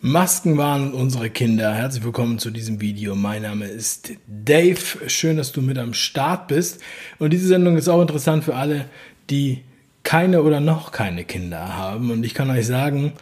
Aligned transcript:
Masken 0.00 0.56
waren 0.56 0.94
unsere 0.94 1.28
Kinder. 1.28 1.74
Herzlich 1.74 2.04
willkommen 2.04 2.38
zu 2.38 2.52
diesem 2.52 2.80
Video. 2.80 3.16
Mein 3.16 3.42
Name 3.42 3.66
ist 3.66 4.12
Dave. 4.28 4.78
Schön, 5.08 5.36
dass 5.36 5.50
du 5.50 5.60
mit 5.60 5.76
am 5.76 5.92
Start 5.92 6.46
bist. 6.46 6.80
Und 7.18 7.30
diese 7.30 7.48
Sendung 7.48 7.76
ist 7.76 7.88
auch 7.88 8.00
interessant 8.00 8.44
für 8.44 8.54
alle, 8.54 8.84
die 9.28 9.64
keine 10.04 10.44
oder 10.44 10.60
noch 10.60 10.92
keine 10.92 11.24
Kinder 11.24 11.76
haben. 11.76 12.12
Und 12.12 12.22
ich 12.22 12.32
kann 12.32 12.48
euch 12.48 12.64
sagen, 12.68 13.14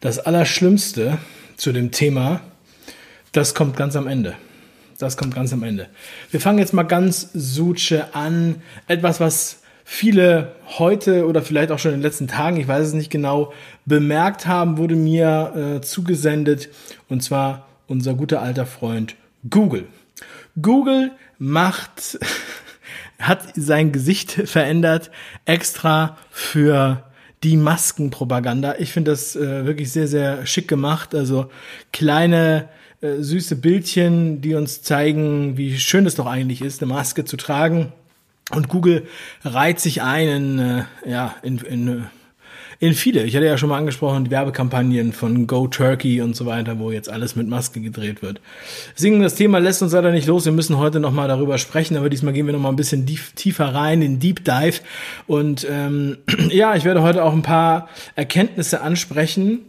das 0.00 0.18
Allerschlimmste 0.18 1.18
zu 1.56 1.70
dem 1.70 1.92
Thema, 1.92 2.40
das 3.30 3.54
kommt 3.54 3.76
ganz 3.76 3.94
am 3.94 4.08
Ende. 4.08 4.34
Das 4.98 5.16
kommt 5.16 5.36
ganz 5.36 5.52
am 5.52 5.62
Ende. 5.62 5.88
Wir 6.32 6.40
fangen 6.40 6.58
jetzt 6.58 6.72
mal 6.72 6.82
ganz 6.82 7.30
suche 7.32 8.12
an. 8.12 8.60
Etwas, 8.88 9.20
was 9.20 9.60
viele 9.84 10.56
heute 10.78 11.26
oder 11.26 11.42
vielleicht 11.42 11.70
auch 11.70 11.78
schon 11.78 11.92
in 11.92 11.98
den 11.98 12.02
letzten 12.02 12.26
Tagen, 12.26 12.56
ich 12.56 12.66
weiß 12.66 12.88
es 12.88 12.94
nicht 12.94 13.10
genau, 13.10 13.52
bemerkt 13.84 14.46
haben, 14.46 14.78
wurde 14.78 14.96
mir 14.96 15.76
äh, 15.76 15.80
zugesendet. 15.82 16.70
Und 17.08 17.22
zwar 17.22 17.66
unser 17.86 18.14
guter 18.14 18.40
alter 18.40 18.66
Freund 18.66 19.14
Google. 19.48 19.86
Google 20.60 21.12
macht, 21.38 22.18
hat 23.18 23.42
sein 23.54 23.92
Gesicht 23.92 24.32
verändert 24.32 25.10
extra 25.44 26.16
für 26.30 27.04
die 27.42 27.58
Maskenpropaganda. 27.58 28.76
Ich 28.78 28.92
finde 28.92 29.10
das 29.10 29.36
äh, 29.36 29.66
wirklich 29.66 29.92
sehr, 29.92 30.08
sehr 30.08 30.46
schick 30.46 30.66
gemacht. 30.66 31.14
Also 31.14 31.50
kleine 31.92 32.70
äh, 33.02 33.16
süße 33.18 33.56
Bildchen, 33.56 34.40
die 34.40 34.54
uns 34.54 34.82
zeigen, 34.82 35.58
wie 35.58 35.78
schön 35.78 36.06
es 36.06 36.14
doch 36.14 36.26
eigentlich 36.26 36.62
ist, 36.62 36.82
eine 36.82 36.90
Maske 36.92 37.26
zu 37.26 37.36
tragen. 37.36 37.92
Und 38.50 38.68
Google 38.68 39.06
reiht 39.42 39.80
sich 39.80 40.02
ein 40.02 40.28
in, 40.28 40.58
äh, 40.58 40.84
ja, 41.06 41.34
in, 41.42 41.58
in, 41.58 42.06
in 42.78 42.94
viele. 42.94 43.24
Ich 43.24 43.34
hatte 43.34 43.46
ja 43.46 43.56
schon 43.56 43.70
mal 43.70 43.78
angesprochen, 43.78 44.24
die 44.24 44.30
Werbekampagnen 44.30 45.12
von 45.12 45.46
Go 45.46 45.66
Turkey 45.66 46.20
und 46.20 46.36
so 46.36 46.44
weiter, 46.44 46.78
wo 46.78 46.90
jetzt 46.90 47.08
alles 47.08 47.36
mit 47.36 47.48
Maske 47.48 47.80
gedreht 47.80 48.20
wird. 48.20 48.40
Deswegen, 48.94 49.22
das 49.22 49.34
Thema 49.34 49.58
lässt 49.58 49.82
uns 49.82 49.92
leider 49.92 50.10
nicht 50.10 50.26
los. 50.26 50.44
Wir 50.44 50.52
müssen 50.52 50.76
heute 50.76 51.00
nochmal 51.00 51.28
darüber 51.28 51.56
sprechen, 51.56 51.96
aber 51.96 52.10
diesmal 52.10 52.34
gehen 52.34 52.46
wir 52.46 52.52
nochmal 52.52 52.72
ein 52.72 52.76
bisschen 52.76 53.06
tiefer 53.06 53.74
rein, 53.74 54.02
in 54.02 54.18
Deep 54.18 54.44
Dive. 54.44 54.80
Und 55.26 55.66
ähm, 55.70 56.18
ja, 56.50 56.76
ich 56.76 56.84
werde 56.84 57.02
heute 57.02 57.24
auch 57.24 57.32
ein 57.32 57.42
paar 57.42 57.88
Erkenntnisse 58.14 58.82
ansprechen, 58.82 59.60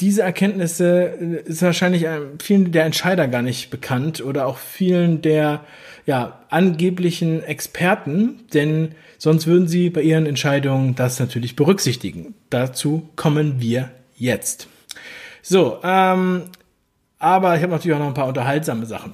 diese 0.00 0.22
Erkenntnisse 0.22 1.12
äh, 1.20 1.48
ist 1.48 1.62
wahrscheinlich 1.62 2.06
vielen 2.42 2.72
der 2.72 2.84
Entscheider 2.84 3.28
gar 3.28 3.42
nicht 3.42 3.70
bekannt 3.70 4.24
oder 4.24 4.46
auch 4.46 4.58
vielen 4.58 5.22
der 5.22 5.60
ja, 6.06 6.40
angeblichen 6.48 7.42
Experten, 7.42 8.40
denn 8.52 8.94
sonst 9.18 9.46
würden 9.46 9.68
sie 9.68 9.90
bei 9.90 10.02
ihren 10.02 10.26
Entscheidungen 10.26 10.94
das 10.94 11.20
natürlich 11.20 11.56
berücksichtigen. 11.56 12.34
Dazu 12.50 13.08
kommen 13.16 13.60
wir 13.60 13.90
jetzt. 14.16 14.68
So, 15.42 15.78
ähm, 15.82 16.42
aber 17.18 17.56
ich 17.56 17.62
habe 17.62 17.72
natürlich 17.72 17.94
auch 17.94 18.00
noch 18.00 18.08
ein 18.08 18.14
paar 18.14 18.28
unterhaltsame 18.28 18.86
Sachen. 18.86 19.12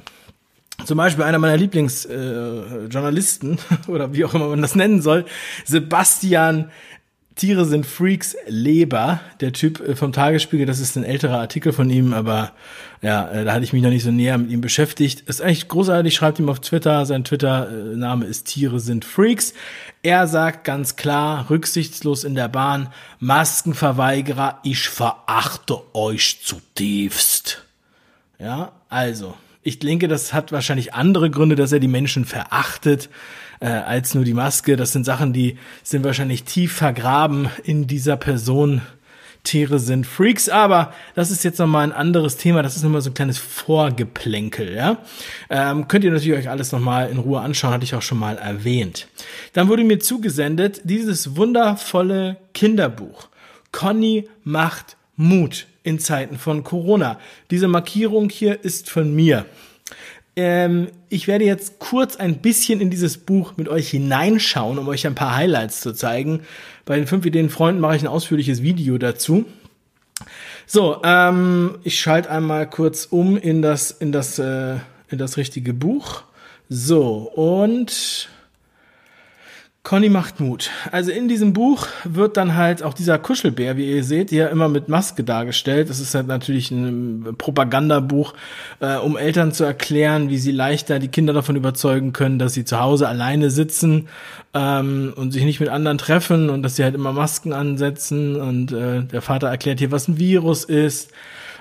Zum 0.84 0.98
Beispiel 0.98 1.25
einer 1.25 1.39
meiner 1.39 1.56
Lieblingsjournalisten 1.56 3.59
äh, 3.59 3.61
oder 3.91 4.12
wie 4.12 4.25
auch 4.25 4.34
immer 4.34 4.48
man 4.48 4.62
das 4.62 4.75
nennen 4.75 5.03
soll, 5.03 5.25
Sebastian 5.65 6.71
Tiere 7.34 7.67
sind 7.67 7.87
Freaks 7.87 8.37
Leber, 8.47 9.21
der 9.41 9.53
Typ 9.53 9.81
äh, 9.81 9.95
vom 9.95 10.12
Tagesspiegel, 10.12 10.67
das 10.67 10.81
ist 10.81 10.97
ein 10.97 11.05
älterer 11.05 11.39
Artikel 11.39 11.73
von 11.73 11.91
ihm, 11.91 12.15
aber 12.15 12.53
ja, 13.07 13.31
äh, 13.31 13.45
da 13.45 13.53
hatte 13.53 13.62
ich 13.62 13.73
mich 13.73 13.85
noch 13.85 13.91
nicht 13.91 14.03
so 14.03 14.11
näher 14.11 14.37
mit 14.37 14.51
ihm 14.51 14.61
beschäftigt. 14.61 15.21
Ist 15.29 15.41
eigentlich 15.41 15.69
großartig, 15.69 16.12
schreibt 16.12 16.41
ihm 16.41 16.49
auf 16.49 16.59
Twitter, 16.59 17.07
sein 17.07 17.23
Twitter-Name 17.23 18.25
ist 18.25 18.49
Tiere 18.49 18.81
sind 18.81 19.05
Freaks. 19.05 19.55
Er 20.03 20.27
sagt 20.27 20.65
ganz 20.65 20.97
klar, 20.97 21.49
rücksichtslos 21.49 22.25
in 22.25 22.34
der 22.34 22.49
Bahn, 22.49 22.89
Maskenverweigerer, 23.21 24.59
ich 24.65 24.89
verachte 24.89 25.83
euch 25.94 26.41
zutiefst. 26.43 27.62
Ja, 28.41 28.72
also, 28.89 29.37
ich 29.62 29.78
denke, 29.78 30.09
das 30.09 30.33
hat 30.33 30.50
wahrscheinlich 30.50 30.93
andere 30.93 31.31
Gründe, 31.31 31.55
dass 31.55 31.71
er 31.71 31.78
die 31.78 31.87
Menschen 31.87 32.25
verachtet 32.25 33.09
äh, 33.61 33.69
als 33.69 34.17
nur 34.17 34.25
die 34.25 34.34
Maske. 34.34 34.75
Das 34.75 34.91
sind 34.91 35.05
Sachen, 35.05 35.33
die 35.33 35.59
sind 35.84 36.03
wahrscheinlich 36.03 36.43
tief 36.43 36.73
vergraben 36.73 37.50
in 37.62 37.87
dieser 37.87 38.17
Person. 38.17 38.83
Tiere 39.47 39.79
sind 39.79 40.07
Freaks, 40.07 40.49
aber 40.49 40.93
das 41.15 41.31
ist 41.31 41.45
jetzt 41.45 41.59
nochmal 41.59 41.84
ein 41.84 41.93
anderes 41.93 42.37
Thema. 42.37 42.62
Das 42.62 42.77
ist 42.77 42.83
nochmal 42.83 43.01
so 43.01 43.11
ein 43.11 43.15
kleines 43.15 43.39
Vorgeplänkel, 43.39 44.75
ja. 44.75 44.99
Ähm, 45.49 45.89
könnt 45.89 46.05
ihr 46.05 46.11
natürlich 46.11 46.39
euch 46.39 46.51
alles 46.51 46.73
nochmal 46.73 47.09
in 47.11 47.19
Ruhe 47.19 47.41
anschauen, 47.41 47.73
hatte 47.73 47.85
ich 47.85 47.95
auch 47.95 48.03
schon 48.03 48.19
mal 48.19 48.37
erwähnt. 48.37 49.09
Dann 49.55 49.69
wurde 49.69 49.85
mir 49.85 50.01
zugesendet 50.01 50.83
dieses 50.85 51.37
wundervolle 51.37 52.37
Kinderbuch. 52.53 53.29
Conny 53.73 54.29
macht 54.45 54.97
Mut 55.17 55.67
in 55.83 55.99
Zeiten 55.99 56.39
von 56.39 56.65
Corona. 56.65 57.19
Diese 57.51 57.69
Markierung 57.69 58.29
hier 58.29 58.65
ist 58.65 58.91
von 58.91 59.15
mir. 59.15 59.47
Ähm, 60.37 60.89
ich 61.09 61.29
werde 61.29 61.47
jetzt 61.47 61.79
kurz 61.79 62.17
ein 62.17 62.39
bisschen 62.39 62.81
in 62.81 62.91
dieses 62.91 63.17
Buch 63.17 63.55
mit 63.57 63.71
euch 63.71 63.89
hineinschauen, 63.89 64.79
um 64.79 64.87
euch 64.89 65.07
ein 65.07 65.15
paar 65.15 65.35
Highlights 65.35 65.81
zu 65.81 65.93
zeigen. 65.93 66.43
Bei 66.85 66.97
den 66.97 67.07
fünf 67.07 67.25
Ideen 67.25 67.49
Freunden 67.49 67.81
mache 67.81 67.97
ich 67.97 68.03
ein 68.03 68.09
ausführliches 68.09 68.63
Video 68.63 68.99
dazu. 68.99 69.47
So, 70.67 71.01
ähm, 71.05 71.79
ich 71.85 71.99
schalte 71.99 72.31
einmal 72.31 72.69
kurz 72.69 73.07
um 73.07 73.39
in 73.39 73.63
das 73.63 73.91
in 73.91 74.13
das 74.13 74.39
äh, 74.39 74.77
in 75.09 75.19
das 75.19 75.37
richtige 75.39 75.73
Buch. 75.73 76.23
So 76.69 77.31
und 77.35 78.29
Conny 79.87 80.09
macht 80.09 80.41
Mut. 80.41 80.71
Also 80.91 81.13
in 81.13 81.29
diesem 81.29 81.53
Buch 81.53 81.87
wird 82.03 82.37
dann 82.37 82.57
halt 82.57 82.83
auch 82.83 82.93
dieser 82.93 83.21
Kuschelbär, 83.21 83.77
wie 83.77 83.89
ihr 83.89 84.03
seht, 84.03 84.31
hier 84.31 84.51
immer 84.51 84.69
mit 84.69 84.89
Maske 84.89 85.23
dargestellt. 85.23 85.89
Das 85.89 86.01
ist 86.01 86.13
halt 86.13 86.27
natürlich 86.27 86.73
ein 86.73 87.37
Propagandabuch, 87.39 88.35
äh, 88.81 88.97
um 88.97 89.17
Eltern 89.17 89.53
zu 89.53 89.63
erklären, 89.63 90.29
wie 90.29 90.39
sie 90.39 90.51
leichter 90.51 90.99
die 90.99 91.07
Kinder 91.07 91.33
davon 91.33 91.55
überzeugen 91.55 92.13
können, 92.13 92.41
dass 92.41 92.53
sie 92.53 92.65
zu 92.65 92.81
Hause 92.81 93.07
alleine 93.07 93.49
sitzen 93.53 94.09
ähm, 94.55 95.13
und 95.15 95.31
sich 95.31 95.45
nicht 95.45 95.61
mit 95.61 95.69
anderen 95.69 95.99
treffen 95.99 96.51
und 96.51 96.65
dass 96.65 96.75
sie 96.75 96.83
halt 96.83 96.97
immer 96.97 97.13
Masken 97.13 97.53
ansetzen. 97.53 98.35
Und 98.35 98.73
äh, 98.73 99.05
der 99.05 99.23
Vater 99.23 99.47
erklärt 99.47 99.79
hier, 99.79 99.93
was 99.93 100.09
ein 100.09 100.19
Virus 100.19 100.65
ist. 100.65 101.13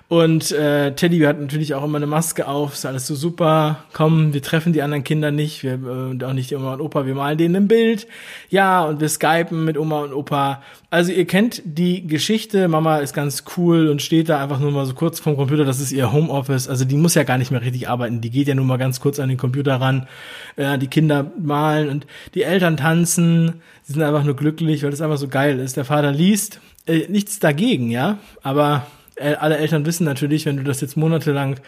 Und 0.08 0.52
äh, 0.52 0.94
Teddy 0.94 1.20
hat 1.22 1.40
natürlich 1.40 1.74
auch 1.74 1.84
immer 1.84 1.98
eine 1.98 2.06
Maske 2.06 2.48
auf, 2.48 2.74
ist 2.74 2.86
alles 2.86 3.08
so 3.08 3.16
super. 3.16 3.86
Komm, 3.92 4.34
wir 4.34 4.42
treffen 4.44 4.72
die 4.72 4.84
anderen 4.84 5.04
Kinder 5.04 5.32
nicht, 5.32 5.64
wir 5.64 5.74
äh, 5.74 6.24
auch 6.24 6.34
nicht 6.34 6.56
Oma 6.56 6.76
und 6.76 6.82
Opa, 6.82 7.08
wir 7.08 7.16
malen 7.16 7.40
denen 7.40 7.56
ein 7.56 7.68
Bild. 7.68 8.06
Ja, 8.50 8.84
und 8.84 9.00
wir 9.00 9.10
skypen 9.10 9.66
mit 9.66 9.80
Oma 9.80 10.02
und 10.02 10.14
Opa. 10.14 10.62
Also 10.92 11.12
ihr 11.12 11.26
kennt 11.26 11.64
die 11.66 12.06
Geschichte, 12.06 12.68
Mama 12.68 12.98
ist 12.98 13.16
ganz 13.16 13.46
cool 13.58 13.88
und 13.88 14.04
steht 14.04 14.30
da 14.30 14.44
einfach 14.44 14.60
nur 14.60 14.72
mal 14.72 14.86
so 14.86 14.94
kurz 14.94 15.20
vom 15.20 15.36
Computer, 15.38 15.66
das 15.66 15.80
ist 15.80 15.92
ihr 15.92 16.12
Homeoffice. 16.12 16.68
Also 16.68 16.86
die 16.86 16.98
muss 16.98 17.16
ja 17.16 17.24
gar 17.24 17.40
nicht 17.40 17.50
mehr 17.50 17.62
richtig 17.62 17.90
arbeiten, 17.90 18.22
die 18.22 18.30
geht 18.30 18.48
ja 18.48 18.54
nur 18.54 18.66
mal 18.66 18.78
ganz 18.78 19.00
kurz 19.00 19.20
an 19.20 19.30
den 19.30 19.40
Computer 19.40 19.82
ran. 19.82 20.08
Äh, 20.56 20.78
die 20.78 20.88
Kinder 20.88 21.32
malen 21.42 21.90
und 21.90 22.06
die 22.36 22.44
Eltern 22.44 22.78
tanzen, 22.78 23.56
sie 23.82 23.94
sind 23.94 24.04
einfach 24.04 24.24
nur 24.24 24.36
glücklich, 24.36 24.84
weil 24.84 24.92
das 24.92 25.02
einfach 25.02 25.18
so 25.18 25.28
geil 25.28 25.58
ist. 25.58 25.78
Der 25.78 25.86
Vater 25.86 26.12
liest, 26.12 26.60
äh, 26.86 27.08
nichts 27.10 27.40
dagegen, 27.40 27.90
ja, 27.90 28.20
aber 28.44 28.86
alle 29.22 29.58
Eltern 29.58 29.86
wissen 29.86 30.04
natürlich, 30.04 30.46
wenn 30.46 30.58
du 30.58 30.64
das 30.64 30.82
jetzt 30.82 30.98
monatelang 30.98 31.60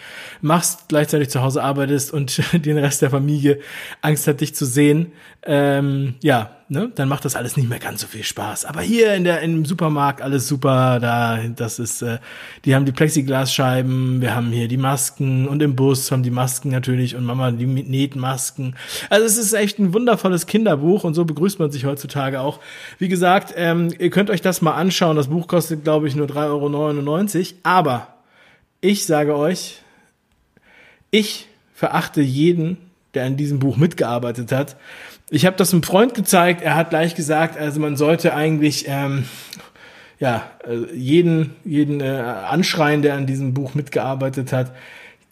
machst, 0.42 0.90
gleichzeitig 0.90 1.30
zu 1.30 1.42
Hause 1.42 1.64
arbeitest 1.64 2.12
und 2.12 2.42
den 2.66 2.78
Rest 2.78 3.02
der 3.02 3.10
Familie 3.10 3.60
Angst 4.02 4.28
hat, 4.28 4.42
dich 4.42 4.54
zu 4.54 4.66
sehen, 4.66 5.14
ähm, 5.44 6.16
ja, 6.22 6.57
ne, 6.70 6.92
dann 6.94 7.08
macht 7.08 7.26
das 7.26 7.36
alles 7.36 7.58
nicht 7.58 7.70
mehr 7.70 7.80
ganz 7.80 8.02
so 8.02 8.08
viel 8.08 8.24
Spaß. 8.24 8.66
Aber 8.66 8.82
hier 8.82 9.14
in 9.14 9.24
der 9.24 9.42
im 9.42 9.66
Supermarkt 9.66 10.22
alles 10.22 10.48
super, 10.48 11.00
da 11.00 11.40
das 11.56 11.80
ist, 11.80 12.02
äh, 12.02 12.20
die 12.66 12.76
haben 12.76 12.86
die 12.86 12.92
Plexiglasscheiben, 12.92 14.22
wir 14.22 14.36
haben 14.36 14.52
hier 14.52 14.68
die 14.68 14.78
Masken 14.78 15.48
und 15.48 15.62
im 15.62 15.76
Bus 15.76 16.12
haben 16.12 16.24
die 16.24 16.32
Masken 16.32 16.70
natürlich 16.70 17.16
und 17.16 17.26
Mama 17.26 17.52
die 17.52 17.66
näht 17.66 18.16
Masken. 18.16 18.76
Also 19.10 19.26
es 19.26 19.38
ist 19.38 19.54
echt 19.54 19.80
ein 19.80 19.94
wundervolles 19.94 20.46
Kinderbuch 20.46 21.04
und 21.04 21.14
so 21.14 21.26
begrüßt 21.26 21.60
man 21.60 21.72
sich 21.72 21.86
heutzutage 21.86 22.42
auch. 22.42 22.60
Wie 23.00 23.08
gesagt, 23.08 23.54
ähm, 23.56 23.94
ihr 23.98 24.10
könnt 24.10 24.30
euch 24.30 24.42
das 24.42 24.62
mal 24.62 24.74
anschauen. 24.74 25.16
Das 25.16 25.28
Buch 25.28 25.48
kostet, 25.48 25.84
glaube 25.84 26.08
ich, 26.08 26.16
nur 26.16 26.28
3,99 26.28 27.38
Euro. 27.38 27.58
Aber 27.64 28.08
ich 28.82 29.06
sage 29.06 29.36
euch, 29.36 29.82
ich 31.12 31.48
verachte 31.74 32.22
jeden, 32.22 32.78
der 33.14 33.26
an 33.26 33.38
diesem 33.38 33.60
Buch 33.60 33.78
mitgearbeitet 33.78 34.52
hat. 34.52 34.76
Ich 35.30 35.46
habe 35.46 35.58
das 35.58 35.74
einem 35.74 35.84
Freund 35.84 36.14
gezeigt, 36.14 36.62
er 36.62 36.76
hat 36.76 36.90
gleich 36.90 37.14
gesagt, 37.14 37.58
also 37.58 37.82
man 37.82 37.98
sollte 37.98 38.34
eigentlich 38.34 38.86
ähm, 38.88 39.26
ja 40.20 40.50
äh, 40.66 40.96
jeden 40.96 41.56
jeden 41.66 42.00
äh, 42.00 42.06
anschreien, 42.06 43.02
der 43.02 43.16
an 43.16 43.26
diesem 43.26 43.54
Buch 43.54 43.74
mitgearbeitet 43.74 44.54
hat, 44.54 44.74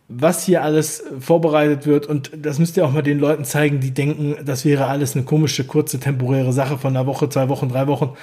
was 0.10 0.44
hier 0.44 0.64
alles 0.64 1.02
vorbereitet 1.22 1.86
wird 1.86 2.08
und 2.08 2.32
das 2.36 2.60
müsst 2.60 2.76
ihr 2.76 2.86
auch 2.86 2.92
mal 2.92 3.04
den 3.04 3.20
Leuten 3.20 3.46
zeigen, 3.46 3.80
die 3.80 3.92
denken, 3.92 4.36
das 4.44 4.66
wäre 4.66 4.88
alles 4.88 5.16
eine 5.16 5.24
komische 5.24 5.64
kurze 5.64 5.98
temporäre 5.98 6.52
Sache 6.52 6.78
von 6.78 6.96
einer 6.96 7.08
Woche, 7.08 7.30
zwei 7.30 7.48
Wochen, 7.48 7.70
drei 7.70 7.88
Wochen. 7.88 8.18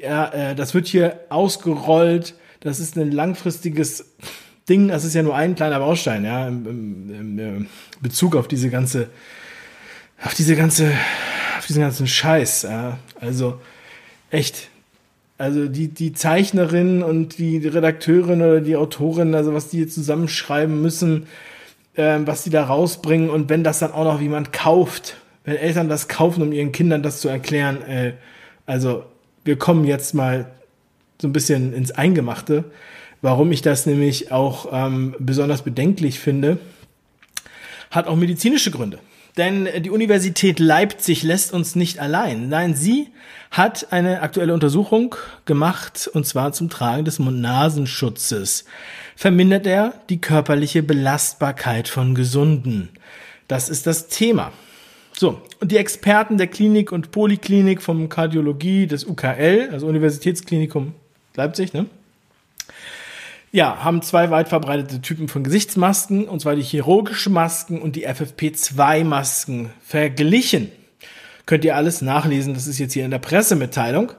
Ja, 0.00 0.28
äh, 0.28 0.54
das 0.54 0.72
wird 0.72 0.86
hier 0.86 1.18
ausgerollt. 1.30 2.34
Das 2.60 2.78
ist 2.78 2.96
ein 2.96 3.10
langfristiges 3.10 4.14
Ding. 4.68 4.88
Das 4.88 5.04
ist 5.04 5.14
ja 5.14 5.22
nur 5.22 5.34
ein 5.34 5.56
kleiner 5.56 5.80
Baustein, 5.80 6.24
ja, 6.24 6.46
im, 6.46 6.66
im, 6.66 7.10
im 7.10 7.38
äh, 7.38 7.66
Bezug 8.00 8.36
auf 8.36 8.46
diese 8.46 8.70
ganze 8.70 9.08
auf 10.22 10.34
diese 10.34 10.56
ganze, 10.56 10.92
auf 11.58 11.66
diesen 11.66 11.82
ganzen 11.82 12.06
Scheiß. 12.06 12.62
Ja. 12.62 12.98
Also 13.20 13.60
echt, 14.30 14.68
Also 15.38 15.68
die, 15.68 15.86
die 15.86 16.12
Zeichnerin 16.12 17.04
und 17.04 17.38
die 17.38 17.58
Redakteurin 17.58 18.42
oder 18.42 18.60
die 18.60 18.74
Autorin, 18.74 19.34
also 19.36 19.54
was 19.54 19.68
die 19.68 19.86
zusammenschreiben 19.86 20.82
müssen, 20.82 21.28
äh, 21.94 22.18
was 22.24 22.42
die 22.42 22.50
da 22.50 22.64
rausbringen 22.64 23.30
und 23.30 23.48
wenn 23.48 23.62
das 23.62 23.78
dann 23.78 23.92
auch 23.92 24.04
noch 24.04 24.20
jemand 24.20 24.52
kauft, 24.52 25.16
wenn 25.44 25.56
Eltern 25.56 25.88
das 25.88 26.08
kaufen, 26.08 26.42
um 26.42 26.52
ihren 26.52 26.72
Kindern 26.72 27.04
das 27.04 27.20
zu 27.20 27.28
erklären, 27.28 27.82
äh, 27.82 28.14
also 28.66 29.04
wir 29.44 29.56
kommen 29.56 29.84
jetzt 29.84 30.12
mal 30.12 30.50
so 31.22 31.28
ein 31.28 31.32
bisschen 31.32 31.72
ins 31.72 31.92
Eingemachte, 31.92 32.64
warum 33.22 33.52
ich 33.52 33.62
das 33.62 33.86
nämlich 33.86 34.32
auch 34.32 34.68
ähm, 34.72 35.14
besonders 35.20 35.62
bedenklich 35.62 36.18
finde, 36.18 36.58
hat 37.90 38.08
auch 38.08 38.16
medizinische 38.16 38.72
Gründe. 38.72 38.98
Denn 39.38 39.68
die 39.82 39.90
Universität 39.90 40.58
Leipzig 40.58 41.22
lässt 41.22 41.52
uns 41.54 41.76
nicht 41.76 42.00
allein. 42.00 42.48
Nein, 42.48 42.74
sie 42.74 43.06
hat 43.52 43.92
eine 43.92 44.20
aktuelle 44.20 44.52
Untersuchung 44.52 45.14
gemacht, 45.44 46.10
und 46.12 46.26
zwar 46.26 46.52
zum 46.52 46.68
Tragen 46.68 47.04
des 47.04 47.20
Mund-Nasenschutzes. 47.20 48.64
Vermindert 49.14 49.64
er 49.64 49.94
die 50.10 50.20
körperliche 50.20 50.82
Belastbarkeit 50.82 51.86
von 51.86 52.16
Gesunden? 52.16 52.88
Das 53.46 53.68
ist 53.68 53.86
das 53.86 54.08
Thema. 54.08 54.52
So, 55.16 55.40
und 55.60 55.70
die 55.70 55.76
Experten 55.76 56.36
der 56.36 56.48
Klinik 56.48 56.90
und 56.90 57.12
Poliklinik 57.12 57.80
vom 57.80 58.08
Kardiologie 58.08 58.88
des 58.88 59.04
UKL, 59.04 59.68
also 59.72 59.86
Universitätsklinikum 59.86 60.94
Leipzig, 61.36 61.72
ne? 61.72 61.86
Ja, 63.50 63.82
haben 63.82 64.02
zwei 64.02 64.30
weit 64.30 64.48
verbreitete 64.48 65.00
Typen 65.00 65.26
von 65.26 65.42
Gesichtsmasken, 65.42 66.28
und 66.28 66.40
zwar 66.40 66.54
die 66.54 66.62
chirurgische 66.62 67.30
Masken 67.30 67.80
und 67.80 67.96
die 67.96 68.06
FFP2-Masken 68.06 69.70
verglichen. 69.82 70.70
Könnt 71.46 71.64
ihr 71.64 71.74
alles 71.74 72.02
nachlesen, 72.02 72.52
das 72.52 72.66
ist 72.66 72.78
jetzt 72.78 72.92
hier 72.92 73.06
in 73.06 73.10
der 73.10 73.18
Pressemitteilung. 73.18 74.12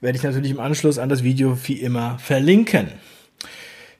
Werde 0.00 0.16
ich 0.16 0.22
natürlich 0.22 0.52
im 0.52 0.60
Anschluss 0.60 0.98
an 0.98 1.08
das 1.08 1.24
Video 1.24 1.58
wie 1.64 1.80
immer 1.80 2.18
verlinken. 2.20 2.88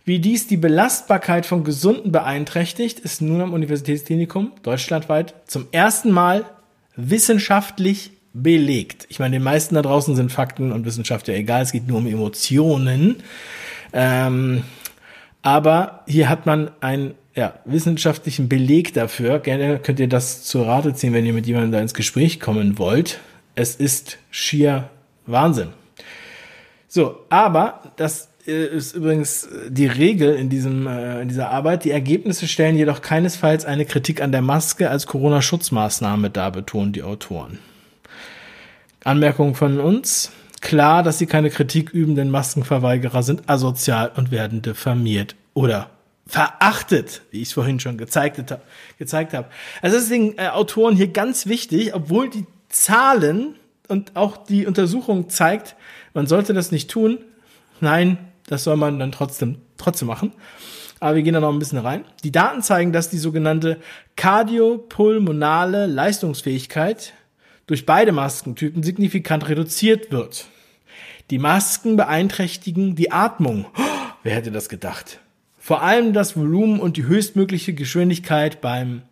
Wie 0.04 0.20
dies 0.20 0.46
die 0.46 0.56
Belastbarkeit 0.56 1.46
von 1.46 1.64
Gesunden 1.64 2.12
beeinträchtigt, 2.12 3.00
ist 3.00 3.20
nun 3.20 3.40
am 3.40 3.52
Universitätsklinikum 3.54 4.52
deutschlandweit 4.62 5.34
zum 5.48 5.66
ersten 5.72 6.12
Mal 6.12 6.44
wissenschaftlich 6.94 8.12
belegt. 8.32 9.06
Ich 9.08 9.18
meine, 9.18 9.34
den 9.34 9.42
meisten 9.42 9.74
da 9.74 9.82
draußen 9.82 10.14
sind 10.14 10.30
Fakten 10.30 10.70
und 10.70 10.84
Wissenschaft 10.84 11.26
ja 11.26 11.34
egal, 11.34 11.62
es 11.62 11.72
geht 11.72 11.88
nur 11.88 11.98
um 11.98 12.06
Emotionen. 12.06 13.16
Ähm, 13.98 14.62
aber 15.40 16.02
hier 16.06 16.28
hat 16.28 16.44
man 16.44 16.70
einen 16.80 17.14
ja, 17.34 17.54
wissenschaftlichen 17.64 18.48
Beleg 18.48 18.92
dafür. 18.92 19.38
Gerne 19.38 19.78
könnt 19.78 19.98
ihr 19.98 20.08
das 20.08 20.44
zur 20.44 20.66
Rate 20.66 20.92
ziehen, 20.94 21.14
wenn 21.14 21.24
ihr 21.24 21.32
mit 21.32 21.46
jemandem 21.46 21.72
da 21.72 21.80
ins 21.80 21.94
Gespräch 21.94 22.38
kommen 22.38 22.78
wollt. 22.78 23.20
Es 23.54 23.74
ist 23.74 24.18
schier 24.30 24.90
Wahnsinn. 25.24 25.68
So, 26.88 27.20
aber 27.30 27.80
das 27.96 28.28
äh, 28.46 28.66
ist 28.66 28.94
übrigens 28.94 29.48
die 29.68 29.86
Regel 29.86 30.34
in, 30.36 30.50
diesem, 30.50 30.86
äh, 30.86 31.22
in 31.22 31.28
dieser 31.28 31.50
Arbeit. 31.50 31.84
Die 31.84 31.90
Ergebnisse 31.90 32.46
stellen 32.46 32.76
jedoch 32.76 33.00
keinesfalls 33.00 33.64
eine 33.64 33.86
Kritik 33.86 34.20
an 34.20 34.30
der 34.30 34.42
Maske 34.42 34.90
als 34.90 35.06
Corona-Schutzmaßnahme 35.06 36.28
dar, 36.28 36.52
betonen 36.52 36.92
die 36.92 37.02
Autoren. 37.02 37.60
Anmerkung 39.04 39.54
von 39.54 39.80
uns 39.80 40.32
klar, 40.66 41.04
dass 41.04 41.18
sie 41.18 41.26
keine 41.26 41.48
Kritik 41.48 41.90
üben, 41.90 42.16
denn 42.16 42.28
Maskenverweigerer 42.28 43.22
sind 43.22 43.48
asozial 43.48 44.10
und 44.16 44.32
werden 44.32 44.62
diffamiert 44.62 45.36
oder 45.54 45.90
verachtet, 46.26 47.22
wie 47.30 47.40
ich 47.40 47.48
es 47.48 47.54
vorhin 47.54 47.78
schon 47.78 47.96
gezeigt, 47.98 48.42
gezeigt 48.98 49.32
habe. 49.32 49.46
Also 49.80 49.96
deswegen 49.96 50.36
äh, 50.38 50.48
Autoren 50.48 50.96
hier 50.96 51.06
ganz 51.06 51.46
wichtig, 51.46 51.94
obwohl 51.94 52.28
die 52.28 52.46
Zahlen 52.68 53.54
und 53.86 54.16
auch 54.16 54.36
die 54.36 54.66
Untersuchung 54.66 55.28
zeigt, 55.28 55.76
man 56.14 56.26
sollte 56.26 56.52
das 56.52 56.72
nicht 56.72 56.90
tun. 56.90 57.18
Nein, 57.80 58.18
das 58.48 58.64
soll 58.64 58.76
man 58.76 58.98
dann 58.98 59.12
trotzdem 59.12 59.58
trotzdem 59.76 60.08
machen. 60.08 60.32
Aber 60.98 61.14
wir 61.14 61.22
gehen 61.22 61.34
da 61.34 61.40
noch 61.40 61.52
ein 61.52 61.60
bisschen 61.60 61.78
rein. 61.78 62.04
Die 62.24 62.32
Daten 62.32 62.62
zeigen, 62.62 62.92
dass 62.92 63.08
die 63.08 63.18
sogenannte 63.18 63.78
kardiopulmonale 64.16 65.86
Leistungsfähigkeit 65.86 67.12
durch 67.68 67.86
beide 67.86 68.10
Maskentypen 68.10 68.82
signifikant 68.82 69.48
reduziert 69.48 70.10
wird. 70.10 70.46
Die 71.30 71.38
Masken 71.38 71.96
beeinträchtigen 71.96 72.94
die 72.94 73.10
Atmung. 73.10 73.66
Oh, 73.76 73.82
wer 74.22 74.34
hätte 74.34 74.52
das 74.52 74.68
gedacht? 74.68 75.18
Vor 75.58 75.82
allem 75.82 76.12
das 76.12 76.36
Volumen 76.36 76.78
und 76.78 76.96
die 76.96 77.06
höchstmögliche 77.06 77.74
Geschwindigkeit 77.74 78.60
beim 78.60 79.02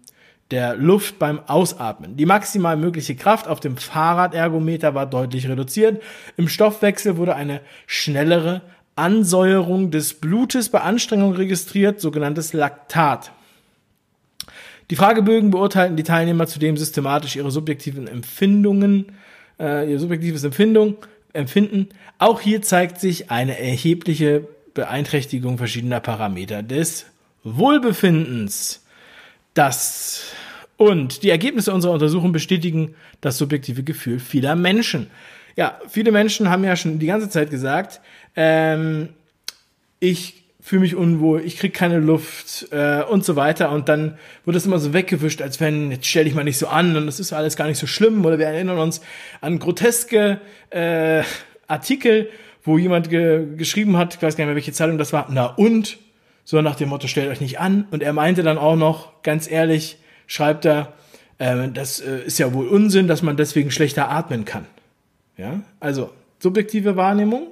der 0.51 0.77
Luft 0.77 1.19
beim 1.19 1.41
Ausatmen. 1.49 2.17
Die 2.17 2.27
maximal 2.27 2.77
mögliche 2.77 3.17
Kraft 3.17 3.49
auf 3.49 3.61
dem 3.61 3.77
Fahrradergometer 3.77 4.95
war 4.95 5.07
deutlich 5.07 5.49
reduziert. 5.49 6.03
Im 6.37 6.49
Stoffwechsel 6.49 7.17
wurde 7.17 7.35
eine 7.35 7.61
schnellere 7.87 8.61
Ansäuerung 8.95 9.91
des 9.91 10.15
Blutes 10.15 10.69
bei 10.69 10.83
Anstrengung 10.83 11.33
registriert, 11.33 12.01
sogenanntes 12.01 12.53
Laktat. 12.53 13.33
Die 14.91 14.97
Fragebögen 14.97 15.51
beurteilten 15.51 15.97
die 15.97 16.03
Teilnehmer 16.03 16.47
zudem 16.47 16.77
systematisch 16.77 17.35
ihre 17.37 17.51
subjektiven 17.51 18.07
Empfindungen, 18.07 19.07
äh, 19.59 19.91
ihr 19.91 19.99
subjektives 19.99 20.45
Empfindung 20.45 20.99
Empfinden. 21.35 21.89
Auch 22.19 22.41
hier 22.41 22.63
zeigt 22.63 23.01
sich 23.01 23.31
eine 23.31 23.59
erhebliche 23.59 24.49
Beeinträchtigung 24.73 25.59
verschiedener 25.59 26.01
Parameter 26.01 26.63
des 26.63 27.07
Wohlbefindens. 27.43 28.85
Das 29.53 30.33
und 30.77 31.23
die 31.23 31.31
Ergebnisse 31.31 31.73
unserer 31.73 31.93
Untersuchung 31.93 32.33
bestätigen 32.33 32.95
das 33.21 33.39
subjektive 33.39 33.85
Gefühl 33.85 34.19
vieler 34.19 34.57
Menschen. 34.57 35.09
Ja, 35.57 35.79
viele 35.89 36.11
Menschen 36.11 36.49
haben 36.49 36.65
ja 36.65 36.75
schon 36.75 36.99
die 36.99 37.07
ganze 37.07 37.29
Zeit 37.29 37.51
gesagt, 37.51 38.01
ähm, 38.35 39.11
ich 40.01 40.44
fühle 40.65 40.81
mich 40.81 40.97
unwohl, 40.97 41.43
ich 41.43 41.59
krieg 41.59 41.75
keine 41.75 41.99
Luft 41.99 42.69
äh, 42.71 43.03
und 43.03 43.23
so 43.23 43.37
weiter. 43.37 43.71
Und 43.71 43.91
dann 43.91 44.17
wird 44.47 44.57
das 44.57 44.65
immer 44.65 44.79
so 44.79 44.95
weggewischt, 44.95 45.43
als 45.43 45.61
wenn, 45.61 45.91
jetzt 45.91 46.07
stell 46.07 46.25
dich 46.25 46.35
mal 46.35 46.43
nicht 46.43 46.57
so 46.57 46.69
an 46.69 46.97
und 46.97 47.05
das 47.05 47.21
ist 47.21 47.35
alles 47.35 47.57
gar 47.57 47.67
nicht 47.67 47.77
so 47.77 47.87
schlimm. 47.87 48.25
Oder 48.25 48.39
wir 48.39 48.47
erinnern 48.47 48.79
uns 48.79 49.03
an 49.43 49.59
groteske 49.59 50.41
äh, 50.71 51.23
Artikel, 51.67 52.31
wo 52.63 52.79
jemand 52.79 53.11
ge 53.11 53.45
geschrieben 53.59 53.99
hat, 53.99 54.15
ich 54.15 54.23
weiß 54.23 54.37
gar 54.37 54.45
nicht 54.45 54.49
mehr, 54.49 54.55
welche 54.55 54.73
Zeitung 54.73 54.97
das 54.97 55.13
war, 55.13 55.29
na 55.31 55.45
und? 55.45 55.99
So 56.45 56.63
nach 56.63 56.77
dem 56.77 56.89
Motto, 56.89 57.09
stellt 57.09 57.29
euch 57.31 57.43
nicht 57.43 57.61
an. 57.61 57.87
Und 57.91 58.03
er 58.03 58.15
meinte 58.15 58.43
dann 58.43 58.57
auch 58.57 58.77
noch, 58.77 59.23
ganz 59.23 59.51
ehrlich, 59.51 59.99
schreibt 60.27 60.65
er, 60.65 60.95
äh, 61.37 61.69
das 61.75 62.01
äh, 62.01 62.21
ist 62.25 62.39
ja 62.39 62.55
wohl 62.55 62.69
Unsinn, 62.69 63.07
dass 63.07 63.21
man 63.21 63.37
deswegen 63.37 63.71
schlechter 63.71 64.11
atmen 64.11 64.47
kann. 64.47 64.65
Ja, 65.37 65.61
also 65.79 66.11
subjektive 66.39 66.97
Wahrnehmung. 66.97 67.49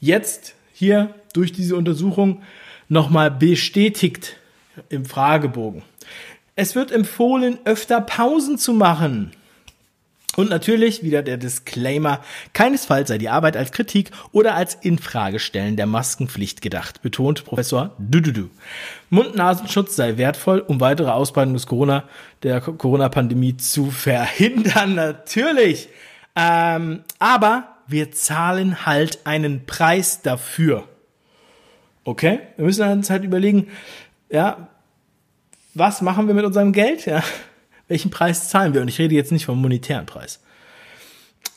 Jetzt 0.00 0.54
hier 0.72 1.14
durch 1.32 1.52
diese 1.52 1.76
Untersuchung 1.76 2.42
nochmal 2.88 3.30
bestätigt 3.30 4.36
im 4.88 5.04
Fragebogen. 5.04 5.82
Es 6.54 6.74
wird 6.74 6.92
empfohlen, 6.92 7.58
öfter 7.64 8.00
Pausen 8.00 8.58
zu 8.58 8.74
machen. 8.74 9.32
Und 10.34 10.48
natürlich 10.48 11.02
wieder 11.02 11.22
der 11.22 11.36
Disclaimer, 11.36 12.20
keinesfalls 12.54 13.08
sei 13.08 13.18
die 13.18 13.28
Arbeit 13.28 13.54
als 13.54 13.70
Kritik 13.70 14.10
oder 14.32 14.54
als 14.54 14.74
Infragestellen 14.76 15.76
der 15.76 15.86
Maskenpflicht 15.86 16.62
gedacht, 16.62 17.02
betont 17.02 17.44
Professor 17.44 17.94
Dududu. 17.98 18.48
Mund-Nasenschutz 19.10 19.94
sei 19.94 20.16
wertvoll, 20.16 20.60
um 20.60 20.80
weitere 20.80 21.10
Ausbreitung 21.10 21.52
des 21.52 21.66
Corona, 21.66 22.04
der 22.42 22.62
Corona-Pandemie 22.62 23.58
zu 23.58 23.90
verhindern, 23.90 24.94
natürlich. 24.94 25.88
Ähm, 26.34 27.02
aber 27.18 27.71
wir 27.86 28.12
zahlen 28.12 28.86
halt 28.86 29.26
einen 29.26 29.66
Preis 29.66 30.22
dafür. 30.22 30.88
Okay? 32.04 32.40
Wir 32.56 32.64
müssen 32.64 32.88
uns 32.88 33.10
halt 33.10 33.24
überlegen, 33.24 33.68
ja, 34.30 34.68
was 35.74 36.02
machen 36.02 36.26
wir 36.26 36.34
mit 36.34 36.44
unserem 36.44 36.72
Geld? 36.72 37.06
Ja, 37.06 37.22
welchen 37.88 38.10
Preis 38.10 38.48
zahlen 38.48 38.74
wir? 38.74 38.80
Und 38.80 38.88
ich 38.88 38.98
rede 38.98 39.14
jetzt 39.14 39.32
nicht 39.32 39.46
vom 39.46 39.60
monetären 39.60 40.06
Preis. 40.06 40.40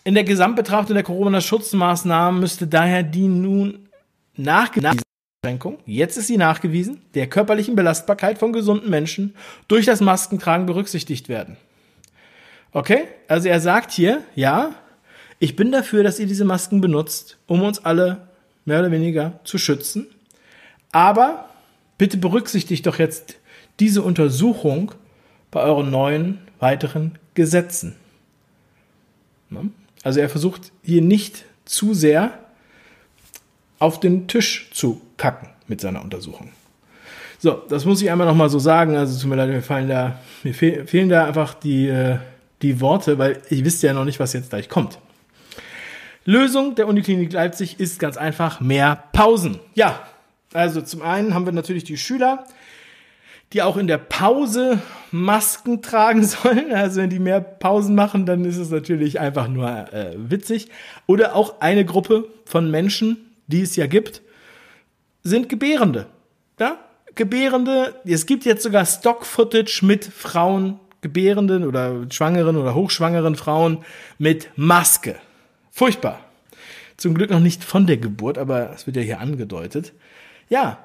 In 0.04 0.14
der 0.14 0.24
Gesamtbetrachtung 0.24 0.94
der 0.94 1.04
Corona-Schutzmaßnahmen 1.04 2.40
müsste 2.40 2.68
daher 2.68 3.04
die 3.04 3.28
nun 3.28 3.90
nachgewiesene 4.36 5.02
Beschränkung, 5.42 5.78
jetzt 5.86 6.18
ist 6.18 6.28
sie 6.28 6.38
nachgewiesen, 6.38 7.02
der 7.14 7.28
körperlichen 7.28 7.76
Belastbarkeit 7.76 8.38
von 8.38 8.52
gesunden 8.52 8.90
Menschen 8.90 9.36
durch 9.68 9.86
das 9.86 10.02
Maskentragen 10.02 10.66
berücksichtigt 10.66 11.30
werden. 11.30 11.58
Okay? 12.72 13.04
Also 13.28 13.48
er 13.48 13.60
sagt 13.60 13.92
hier, 13.92 14.24
ja, 14.36 14.74
ich 15.40 15.56
bin 15.56 15.72
dafür, 15.72 16.04
dass 16.04 16.20
ihr 16.20 16.28
diese 16.28 16.46
Masken 16.46 16.82
benutzt, 16.82 17.38
um 17.48 17.62
uns 17.62 17.84
alle 17.84 18.28
mehr 18.66 18.80
oder 18.80 18.92
weniger 18.92 19.40
zu 19.44 19.58
schützen. 19.58 20.08
Aber 20.92 21.50
bitte 21.98 22.18
berücksichtigt 22.18 22.86
doch 22.86 23.00
jetzt 23.00 23.36
diese 23.80 24.02
Untersuchung 24.02 24.94
bei 25.52 25.62
euren 25.62 25.92
neuen 25.92 26.40
weiteren 26.60 27.18
Gesetzen. 27.34 27.96
Ne? 29.50 29.70
Also 30.04 30.20
er 30.20 30.30
versucht 30.30 30.72
hier 30.84 31.02
nicht 31.02 31.46
zu 31.66 31.94
sehr 31.94 32.40
auf 33.80 34.00
den 34.00 34.28
Tisch 34.28 34.70
zu 34.72 35.02
kacken 35.18 35.50
mit 35.68 35.82
seiner 35.82 36.02
Untersuchung. 36.02 36.52
So, 37.40 37.62
das 37.70 37.86
muss 37.86 38.02
ich 38.02 38.10
einmal 38.10 38.28
nochmal 38.28 38.50
so 38.50 38.60
sagen. 38.60 38.96
Also 38.96 39.20
tut 39.20 39.30
mir 39.30 39.36
leid, 39.36 39.50
mir 39.50 39.62
fallen 39.62 39.90
da, 39.90 40.20
mir 40.44 40.54
fehlen 40.54 41.10
da 41.10 41.26
einfach 41.26 41.54
die, 41.54 41.88
äh, 41.88 42.18
die 42.62 42.80
Worte, 42.82 43.18
weil 43.18 43.42
ich 43.50 43.64
wisst 43.66 43.84
ja 43.84 43.94
noch 43.94 44.06
nicht, 44.06 44.20
was 44.20 44.34
jetzt 44.34 44.52
gleich 44.52 44.70
kommt. 44.70 44.98
Lösung 46.26 46.74
der 46.74 46.88
Uniklinik 46.88 47.32
Leipzig 47.32 47.80
ist 47.80 48.00
ganz 48.00 48.18
einfach 48.18 48.60
mehr 48.60 49.04
Pausen. 49.14 49.60
Ja, 49.76 50.00
also 50.54 50.82
zum 50.82 51.04
einen 51.04 51.36
haben 51.36 51.46
wir 51.46 51.54
natürlich 51.54 51.84
die 51.84 51.98
Schüler, 51.98 52.46
die 53.54 53.62
auch 53.62 53.78
in 53.78 53.86
der 53.86 54.00
Pause 54.00 54.80
Masken 55.12 55.84
tragen 55.84 56.24
sollen. 56.26 56.74
Also 56.74 57.02
wenn 57.02 57.12
die 57.12 57.20
mehr 57.20 57.42
Pausen 57.42 57.94
machen, 57.94 58.26
dann 58.26 58.44
ist 58.44 58.58
es 58.58 58.72
natürlich 58.72 59.20
einfach 59.20 59.48
nur 59.48 59.70
äh, 59.94 60.16
witzig. 60.18 60.70
Oder 61.06 61.36
auch 61.36 61.62
eine 61.62 61.86
Gruppe 61.86 62.28
von 62.46 62.72
Menschen, 62.72 63.18
die 63.46 63.62
es 63.62 63.76
ja 63.76 63.86
gibt, 63.86 64.24
sind 65.24 65.48
Gebärende. 65.48 66.08
Ja? 66.60 66.80
Gebärende, 67.14 67.94
es 68.04 68.26
gibt 68.26 68.46
jetzt 68.46 68.64
sogar 68.64 68.86
Stock-Footage 68.86 69.86
mit 69.86 70.04
Frauen, 70.04 70.80
Gebärenden 71.02 71.66
oder 71.66 72.08
schwangeren 72.10 72.58
oder 72.58 72.74
hochschwangeren 72.74 73.36
Frauen 73.36 73.86
mit 74.18 74.50
Maske. 74.56 75.18
Furchtbar. 75.76 76.22
Zum 76.96 77.16
Glück 77.16 77.30
noch 77.32 77.42
nicht 77.42 77.62
von 77.62 77.86
der 77.86 77.98
Geburt, 77.98 78.38
aber 78.38 78.72
es 78.74 78.88
wird 78.88 78.96
ja 78.96 79.04
hier 79.04 79.20
angedeutet. 79.20 79.92
Ja, 80.48 80.78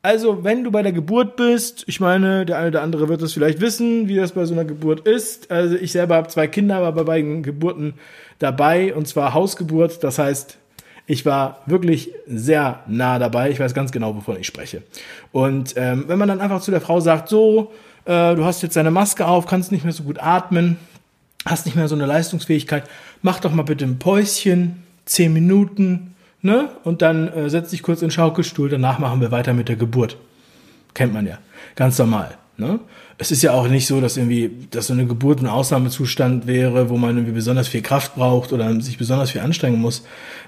also, 0.00 0.44
wenn 0.44 0.64
du 0.64 0.70
bei 0.70 0.82
der 0.82 0.92
Geburt 0.92 1.36
bist, 1.36 1.84
ich 1.86 2.00
meine, 2.00 2.46
der 2.46 2.56
eine 2.56 2.68
oder 2.68 2.80
andere 2.80 3.10
wird 3.10 3.20
das 3.20 3.34
vielleicht 3.34 3.60
wissen, 3.60 4.08
wie 4.08 4.16
das 4.16 4.32
bei 4.32 4.46
so 4.46 4.54
einer 4.54 4.64
Geburt 4.64 5.06
ist. 5.06 5.50
Also, 5.50 5.76
ich 5.76 5.92
selber 5.92 6.14
habe 6.14 6.28
zwei 6.28 6.46
Kinder, 6.46 6.80
war 6.80 6.92
bei 6.92 7.02
beiden 7.02 7.42
Geburten 7.42 7.92
dabei, 8.38 8.94
und 8.94 9.06
zwar 9.06 9.34
Hausgeburt. 9.34 10.02
Das 10.02 10.18
heißt, 10.18 10.56
ich 11.06 11.26
war 11.26 11.60
wirklich 11.66 12.14
sehr 12.26 12.82
nah 12.86 13.18
dabei. 13.18 13.50
Ich 13.50 13.60
weiß 13.60 13.74
ganz 13.74 13.92
genau, 13.92 14.16
wovon 14.16 14.40
ich 14.40 14.46
spreche. 14.46 14.82
Und 15.32 15.74
ähm, 15.76 16.04
wenn 16.06 16.18
man 16.18 16.28
dann 16.28 16.40
einfach 16.40 16.62
zu 16.62 16.70
der 16.70 16.80
Frau 16.80 17.00
sagt, 17.00 17.28
so, 17.28 17.72
äh, 18.06 18.34
du 18.34 18.42
hast 18.46 18.62
jetzt 18.62 18.76
deine 18.76 18.90
Maske 18.90 19.26
auf, 19.26 19.44
kannst 19.44 19.70
nicht 19.70 19.84
mehr 19.84 19.92
so 19.92 20.04
gut 20.04 20.18
atmen, 20.18 20.78
hast 21.44 21.66
nicht 21.66 21.74
mehr 21.74 21.88
so 21.88 21.94
eine 21.94 22.06
Leistungsfähigkeit, 22.06 22.84
mach 23.22 23.40
doch 23.40 23.52
mal 23.52 23.62
bitte 23.62 23.84
ein 23.84 23.98
Päuschen, 23.98 24.82
zehn 25.04 25.32
Minuten, 25.32 26.14
ne? 26.42 26.70
Und 26.84 27.02
dann 27.02 27.28
äh, 27.28 27.50
setz 27.50 27.70
dich 27.70 27.82
kurz 27.82 28.02
in 28.02 28.08
den 28.08 28.12
Schaukelstuhl, 28.12 28.68
danach 28.68 28.98
machen 28.98 29.20
wir 29.20 29.30
weiter 29.30 29.54
mit 29.54 29.68
der 29.68 29.76
Geburt. 29.76 30.16
Kennt 30.94 31.12
man 31.12 31.26
ja. 31.26 31.38
Ganz 31.76 31.98
normal. 31.98 32.36
Ne? 32.56 32.78
Es 33.16 33.30
ist 33.30 33.42
ja 33.42 33.52
auch 33.52 33.68
nicht 33.68 33.86
so, 33.86 34.00
dass 34.00 34.16
irgendwie, 34.16 34.50
dass 34.70 34.88
so 34.88 34.92
eine 34.92 35.06
Geburt 35.06 35.40
ein 35.40 35.46
Ausnahmezustand 35.46 36.46
wäre, 36.46 36.90
wo 36.90 36.96
man 36.96 37.16
irgendwie 37.16 37.32
besonders 37.32 37.68
viel 37.68 37.82
Kraft 37.82 38.14
braucht 38.14 38.52
oder 38.52 38.80
sich 38.80 38.98
besonders 38.98 39.30
viel 39.30 39.40
anstrengen 39.40 39.80
muss 39.80 40.04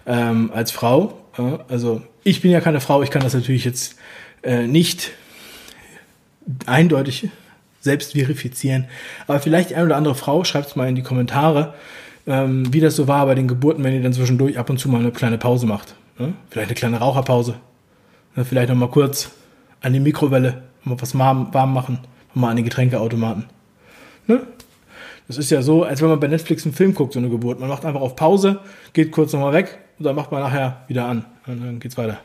ähm, 0.06 0.50
als 0.54 0.72
Frau. 0.72 1.18
Ja? 1.38 1.60
Also 1.68 2.02
ich 2.22 2.42
bin 2.42 2.50
ja 2.50 2.60
keine 2.60 2.80
Frau, 2.80 3.02
ich 3.02 3.10
kann 3.10 3.22
das 3.22 3.34
natürlich 3.34 3.64
jetzt 3.64 3.96
äh, 4.42 4.66
nicht 4.66 5.12
eindeutig 6.66 7.30
selbst 7.80 8.12
verifizieren. 8.12 8.86
Aber 9.26 9.40
vielleicht 9.40 9.72
eine 9.72 9.86
oder 9.86 9.96
andere 9.96 10.14
Frau, 10.14 10.44
schreibt 10.44 10.68
es 10.68 10.76
mal 10.76 10.88
in 10.88 10.94
die 10.94 11.02
Kommentare, 11.02 11.74
ähm, 12.26 12.72
wie 12.72 12.80
das 12.80 12.96
so 12.96 13.08
war 13.08 13.26
bei 13.26 13.34
den 13.34 13.48
Geburten, 13.48 13.82
wenn 13.84 13.94
ihr 13.94 14.02
dann 14.02 14.12
zwischendurch 14.12 14.58
ab 14.58 14.70
und 14.70 14.78
zu 14.78 14.88
mal 14.88 15.00
eine 15.00 15.12
kleine 15.12 15.38
Pause 15.38 15.66
macht. 15.66 15.94
Ne? 16.18 16.34
Vielleicht 16.50 16.68
eine 16.68 16.76
kleine 16.76 16.98
Raucherpause. 16.98 17.56
Ne? 18.36 18.44
Vielleicht 18.44 18.68
noch 18.68 18.76
mal 18.76 18.88
kurz 18.88 19.30
an 19.80 19.92
die 19.92 20.00
Mikrowelle, 20.00 20.62
mal 20.84 21.00
was 21.00 21.18
warm, 21.18 21.52
warm 21.52 21.72
machen, 21.72 21.98
mal 22.34 22.50
an 22.50 22.56
den 22.56 22.64
Getränkeautomaten. 22.64 23.46
Ne? 24.26 24.46
Das 25.28 25.38
ist 25.38 25.50
ja 25.50 25.62
so, 25.62 25.84
als 25.84 26.02
wenn 26.02 26.08
man 26.08 26.20
bei 26.20 26.28
Netflix 26.28 26.64
einen 26.64 26.74
Film 26.74 26.94
guckt, 26.94 27.12
so 27.12 27.18
eine 27.18 27.28
Geburt. 27.28 27.58
Man 27.60 27.68
macht 27.68 27.84
einfach 27.84 28.00
auf 28.00 28.16
Pause, 28.16 28.60
geht 28.92 29.12
kurz 29.12 29.32
nochmal 29.32 29.52
weg 29.52 29.78
und 29.98 30.04
dann 30.04 30.16
macht 30.16 30.30
man 30.30 30.42
nachher 30.42 30.84
wieder 30.88 31.06
an. 31.06 31.24
Und 31.46 31.64
dann 31.64 31.80
geht's 31.80 31.96
weiter. 31.96 32.18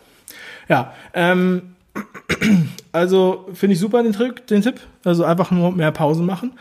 Ja, 0.67 0.93
ähm, 1.13 1.75
also 2.91 3.47
finde 3.53 3.73
ich 3.73 3.79
super 3.79 4.03
den, 4.03 4.13
Trick, 4.13 4.45
den 4.47 4.61
Tipp. 4.61 4.79
Also 5.03 5.23
einfach 5.23 5.51
nur 5.51 5.71
mehr 5.71 5.91
Pausen 5.91 6.25
machen. 6.25 6.53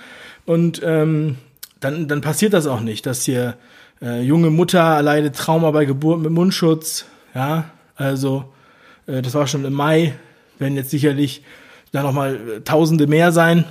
Und 0.44 0.80
ähm, 0.84 1.36
dann, 1.80 2.09
dann 2.09 2.21
passiert 2.21 2.52
das 2.52 2.66
auch 2.66 2.80
nicht, 2.80 3.06
dass 3.06 3.25
hier 3.25 3.56
äh, 4.02 4.23
junge 4.23 4.50
Mutter 4.50 4.83
alleine 4.83 5.33
Trauma 5.33 5.71
bei 5.71 5.85
Geburt 5.85 6.21
mit 6.21 6.30
Mundschutz. 6.33 7.06
Ja, 7.35 7.71
also 7.97 8.52
äh, 9.06 9.23
das 9.23 9.35
war 9.35 9.47
schon 9.47 9.64
im 9.64 9.73
Mai. 9.73 10.14
Werden 10.59 10.76
jetzt 10.76 10.90
sicherlich 10.90 11.42
da 11.92 12.02
nochmal 12.02 12.35
äh, 12.37 12.61
Tausende 12.61 13.06
mehr 13.06 13.33
sein, 13.33 13.64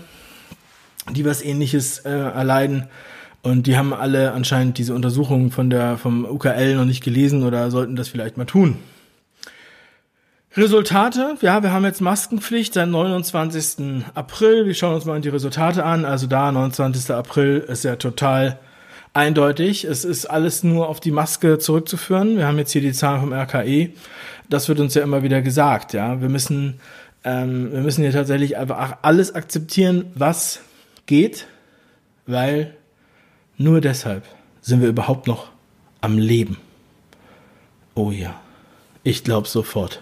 die 1.11 1.25
was 1.25 1.43
ähnliches 1.43 1.99
äh, 1.99 2.09
erleiden. 2.09 2.87
Und 3.41 3.67
die 3.67 3.77
haben 3.77 3.93
alle 3.93 4.31
anscheinend 4.31 4.79
diese 4.79 4.95
Untersuchungen 4.95 5.51
von 5.51 5.69
der, 5.69 5.97
vom 5.97 6.25
UKL 6.25 6.75
noch 6.75 6.85
nicht 6.85 7.03
gelesen 7.03 7.43
oder 7.43 7.69
sollten 7.69 7.95
das 7.95 8.07
vielleicht 8.07 8.37
mal 8.37 8.45
tun. 8.45 8.77
Resultate, 10.57 11.35
ja, 11.41 11.63
wir 11.63 11.73
haben 11.73 11.83
jetzt 11.83 11.99
Maskenpflicht 11.99 12.75
seit 12.75 12.87
29. 12.87 14.05
April. 14.13 14.65
Wir 14.65 14.73
schauen 14.73 14.95
uns 14.95 15.03
mal 15.03 15.19
die 15.19 15.27
Resultate 15.27 15.83
an. 15.83 16.05
Also 16.05 16.27
da, 16.27 16.49
29. 16.49 17.11
April 17.13 17.57
ist 17.67 17.83
ja 17.83 17.97
total 17.97 18.57
eindeutig. 19.13 19.83
Es 19.83 20.05
ist 20.05 20.25
alles 20.25 20.63
nur 20.63 20.87
auf 20.87 21.01
die 21.01 21.11
Maske 21.11 21.59
zurückzuführen. 21.59 22.37
Wir 22.37 22.47
haben 22.47 22.57
jetzt 22.57 22.71
hier 22.71 22.81
die 22.81 22.93
Zahlen 22.93 23.19
vom 23.19 23.33
RKE. 23.33 23.89
Das 24.49 24.69
wird 24.69 24.79
uns 24.79 24.93
ja 24.93 25.03
immer 25.03 25.23
wieder 25.23 25.41
gesagt, 25.41 25.91
ja. 25.91 26.21
Wir 26.21 26.29
müssen, 26.29 26.79
ähm, 27.25 27.73
wir 27.73 27.81
müssen 27.81 28.03
hier 28.03 28.13
tatsächlich 28.13 28.55
einfach 28.55 28.99
alles 29.01 29.35
akzeptieren, 29.35 30.05
was 30.15 30.61
geht, 31.05 31.47
weil 32.27 32.73
nur 33.57 33.81
deshalb 33.81 34.23
sind 34.61 34.81
wir 34.81 34.87
überhaupt 34.87 35.27
noch 35.27 35.49
am 35.99 36.17
Leben. 36.17 36.55
Oh 37.93 38.11
ja, 38.11 38.39
ich 39.03 39.25
glaube 39.25 39.49
sofort. 39.49 40.01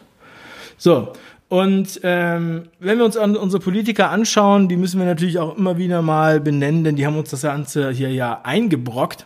So, 0.83 1.13
und 1.47 2.01
ähm, 2.03 2.63
wenn 2.81 2.97
wir 2.97 3.05
uns 3.05 3.15
an 3.15 3.37
unsere 3.37 3.63
Politiker 3.63 4.09
anschauen, 4.09 4.67
die 4.67 4.75
müssen 4.75 4.99
wir 4.99 5.05
natürlich 5.05 5.39
auch 5.39 5.57
immer 5.57 5.77
wieder 5.77 6.01
mal 6.01 6.41
benennen, 6.41 6.83
denn 6.83 6.97
die 6.97 7.05
haben 7.05 7.15
uns 7.15 7.29
das 7.29 7.43
Ganze 7.43 7.91
hier 7.91 8.11
ja 8.11 8.41
eingebrockt 8.43 9.25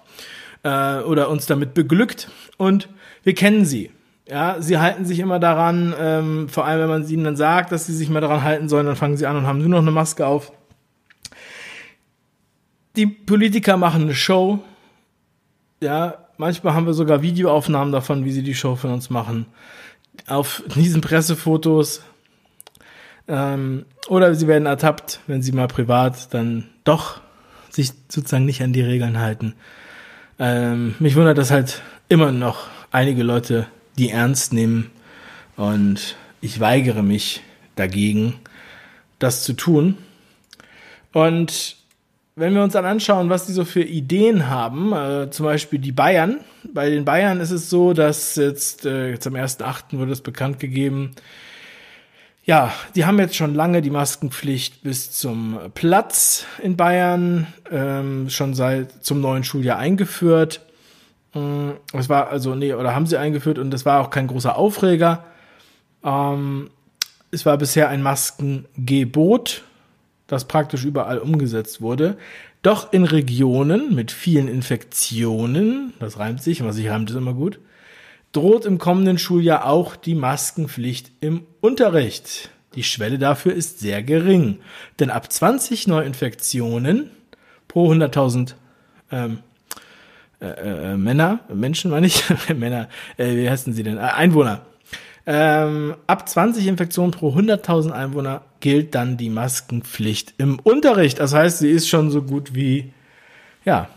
äh, 0.61 0.99
oder 0.99 1.29
uns 1.29 1.47
damit 1.47 1.73
beglückt 1.73 2.29
und 2.57 2.89
wir 3.23 3.33
kennen 3.33 3.65
sie. 3.65 3.89
Ja, 4.29 4.57
sie 4.59 4.77
halten 4.77 5.03
sich 5.03 5.17
immer 5.17 5.39
daran, 5.39 5.95
ähm, 5.99 6.47
vor 6.47 6.65
allem 6.65 6.81
wenn 6.81 6.89
man 6.89 7.09
ihnen 7.09 7.23
dann 7.23 7.35
sagt, 7.35 7.71
dass 7.71 7.87
sie 7.87 7.95
sich 7.95 8.11
mal 8.11 8.21
daran 8.21 8.43
halten 8.43 8.69
sollen, 8.69 8.85
dann 8.85 8.95
fangen 8.95 9.17
sie 9.17 9.25
an 9.25 9.35
und 9.35 9.47
haben 9.47 9.57
nur 9.57 9.69
noch 9.69 9.79
eine 9.79 9.89
Maske 9.89 10.27
auf. 10.27 10.51
Die 12.95 13.07
Politiker 13.07 13.77
machen 13.77 14.03
eine 14.03 14.13
Show. 14.13 14.59
Ja, 15.81 16.19
manchmal 16.37 16.75
haben 16.75 16.85
wir 16.85 16.93
sogar 16.93 17.23
Videoaufnahmen 17.23 17.91
davon, 17.91 18.25
wie 18.25 18.31
sie 18.31 18.43
die 18.43 18.53
Show 18.53 18.75
von 18.75 18.91
uns 18.91 19.09
machen 19.09 19.47
auf 20.25 20.63
diesen 20.75 21.01
Pressefotos. 21.01 22.01
Ähm, 23.27 23.85
oder 24.07 24.33
sie 24.35 24.47
werden 24.47 24.65
ertappt, 24.65 25.19
wenn 25.27 25.41
sie 25.41 25.51
mal 25.51 25.67
privat 25.67 26.33
dann 26.33 26.69
doch 26.83 27.21
sich 27.69 27.91
sozusagen 28.09 28.45
nicht 28.45 28.61
an 28.61 28.73
die 28.73 28.81
Regeln 28.81 29.19
halten. 29.19 29.53
Ähm, 30.39 30.95
mich 30.99 31.15
wundert, 31.15 31.37
dass 31.37 31.51
halt 31.51 31.81
immer 32.09 32.31
noch 32.31 32.67
einige 32.91 33.23
Leute 33.23 33.67
die 33.97 34.09
ernst 34.09 34.53
nehmen 34.53 34.91
und 35.55 36.15
ich 36.41 36.59
weigere 36.59 37.03
mich 37.03 37.41
dagegen, 37.75 38.35
das 39.19 39.43
zu 39.43 39.53
tun. 39.53 39.97
Und 41.13 41.76
wenn 42.37 42.53
wir 42.53 42.61
uns 42.61 42.73
dann 42.73 42.85
anschauen, 42.85 43.31
was 43.31 43.47
die 43.47 43.51
so 43.51 43.65
für 43.65 43.81
Ideen 43.81 44.47
haben, 44.47 44.93
äh, 44.93 45.31
zum 45.31 45.47
Beispiel 45.47 45.79
die 45.79 45.91
Bayern. 45.91 46.37
Bei 46.71 46.87
den 46.87 47.03
Bayern 47.03 47.39
ist 47.39 47.49
es 47.49 47.67
so, 47.71 47.93
dass 47.93 48.35
jetzt, 48.35 48.85
äh, 48.85 49.09
jetzt 49.09 49.25
am 49.25 49.35
1.8. 49.35 49.97
wurde 49.97 50.11
es 50.11 50.21
bekannt 50.21 50.59
gegeben, 50.59 51.13
ja, 52.45 52.71
die 52.95 53.05
haben 53.05 53.17
jetzt 53.19 53.35
schon 53.35 53.55
lange 53.55 53.81
die 53.81 53.89
Maskenpflicht 53.89 54.83
bis 54.83 55.11
zum 55.11 55.59
Platz 55.73 56.45
in 56.61 56.77
Bayern, 56.77 57.47
ähm, 57.71 58.29
schon 58.29 58.53
seit 58.53 59.03
zum 59.03 59.19
neuen 59.19 59.43
Schuljahr 59.43 59.79
eingeführt. 59.79 60.61
Es 61.93 62.09
war 62.09 62.29
also, 62.29 62.55
nee, 62.55 62.73
oder 62.73 62.95
haben 62.95 63.05
sie 63.05 63.19
eingeführt 63.19 63.59
und 63.59 63.69
das 63.69 63.85
war 63.85 63.99
auch 63.99 64.09
kein 64.09 64.27
großer 64.27 64.55
Aufreger. 64.55 65.25
Ähm, 66.03 66.69
es 67.29 67.45
war 67.45 67.57
bisher 67.57 67.89
ein 67.89 68.01
Maskengebot 68.01 69.63
das 70.27 70.45
praktisch 70.45 70.83
überall 70.85 71.19
umgesetzt 71.19 71.81
wurde. 71.81 72.17
Doch 72.61 72.91
in 72.91 73.05
Regionen 73.05 73.95
mit 73.95 74.11
vielen 74.11 74.47
Infektionen, 74.47 75.93
das 75.99 76.19
reimt 76.19 76.43
sich, 76.43 76.63
was 76.63 76.77
ich 76.77 76.89
reimt 76.89 77.09
ist 77.09 77.15
immer 77.15 77.33
gut, 77.33 77.59
droht 78.33 78.65
im 78.65 78.77
kommenden 78.77 79.17
Schuljahr 79.17 79.65
auch 79.65 79.95
die 79.95 80.15
Maskenpflicht 80.15 81.11
im 81.21 81.43
Unterricht. 81.61 82.49
Die 82.75 82.83
Schwelle 82.83 83.17
dafür 83.17 83.53
ist 83.53 83.79
sehr 83.79 84.03
gering, 84.03 84.59
denn 84.99 85.09
ab 85.09 85.31
20 85.31 85.87
Neuinfektionen 85.87 87.09
pro 87.67 87.91
100.000 87.91 88.53
ähm, 89.11 89.39
äh, 90.39 90.91
äh, 90.91 90.97
Männer, 90.97 91.39
Menschen 91.51 91.89
meine 91.89 92.07
ich, 92.07 92.23
Männer, 92.55 92.89
äh, 93.17 93.35
wie 93.35 93.49
heißen 93.49 93.73
sie 93.73 93.83
denn, 93.83 93.97
äh, 93.97 94.01
Einwohner, 94.01 94.61
ähm, 95.25 95.95
ab 96.05 96.29
20 96.29 96.67
Infektionen 96.67 97.11
pro 97.11 97.33
100.000 97.33 97.91
Einwohner 97.91 98.41
gilt 98.59 98.95
dann 98.95 99.17
die 99.17 99.29
Maskenpflicht 99.29 100.33
im 100.37 100.59
Unterricht. 100.59 101.19
Das 101.19 101.33
heißt, 101.33 101.59
sie 101.59 101.69
ist 101.69 101.87
schon 101.87 102.11
so 102.11 102.21
gut 102.21 102.55
wie, 102.55 102.91
ja, 103.65 103.89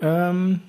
ähm, 0.00 0.60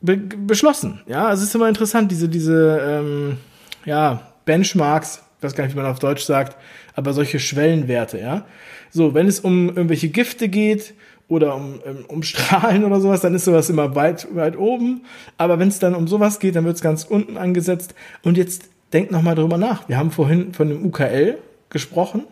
be 0.00 0.16
beschlossen. 0.16 1.00
Ja, 1.06 1.32
es 1.32 1.42
ist 1.42 1.54
immer 1.54 1.68
interessant, 1.68 2.10
diese, 2.10 2.28
diese, 2.28 2.80
ähm, 2.84 3.38
ja, 3.84 4.20
Benchmarks, 4.44 5.22
ich 5.38 5.44
weiß 5.44 5.54
gar 5.54 5.64
nicht, 5.64 5.74
wie 5.74 5.80
man 5.80 5.90
auf 5.90 5.98
Deutsch 5.98 6.24
sagt, 6.24 6.56
aber 6.94 7.12
solche 7.12 7.38
Schwellenwerte, 7.38 8.18
ja. 8.18 8.44
So, 8.90 9.14
wenn 9.14 9.26
es 9.26 9.40
um 9.40 9.68
irgendwelche 9.68 10.08
Gifte 10.08 10.48
geht 10.48 10.94
oder 11.28 11.56
um, 11.56 11.80
ähm, 11.84 12.04
um 12.06 12.22
Strahlen 12.22 12.84
oder 12.84 13.00
sowas, 13.00 13.20
dann 13.22 13.34
ist 13.34 13.44
sowas 13.44 13.68
immer 13.70 13.94
weit, 13.96 14.28
weit 14.34 14.56
oben. 14.56 15.04
Aber 15.36 15.58
wenn 15.58 15.68
es 15.68 15.78
dann 15.78 15.94
um 15.94 16.06
sowas 16.06 16.38
geht, 16.38 16.54
dann 16.54 16.64
wird 16.64 16.76
es 16.76 16.82
ganz 16.82 17.04
unten 17.04 17.36
angesetzt. 17.36 17.94
Und 18.22 18.36
jetzt 18.36 18.68
denkt 18.92 19.10
nochmal 19.10 19.34
drüber 19.34 19.58
nach. 19.58 19.88
Wir 19.88 19.96
haben 19.96 20.10
vorhin 20.12 20.54
von 20.54 20.68
dem 20.68 20.84
UKL 20.84 21.38
gesprochen. 21.70 22.24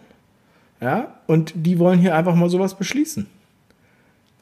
Ja, 0.81 1.15
und 1.27 1.53
die 1.55 1.79
wollen 1.79 2.01
hier 2.01 2.17
einfach 2.17 2.35
mal 2.35 2.51
sowas 2.51 2.77
beschließen. 2.77 3.29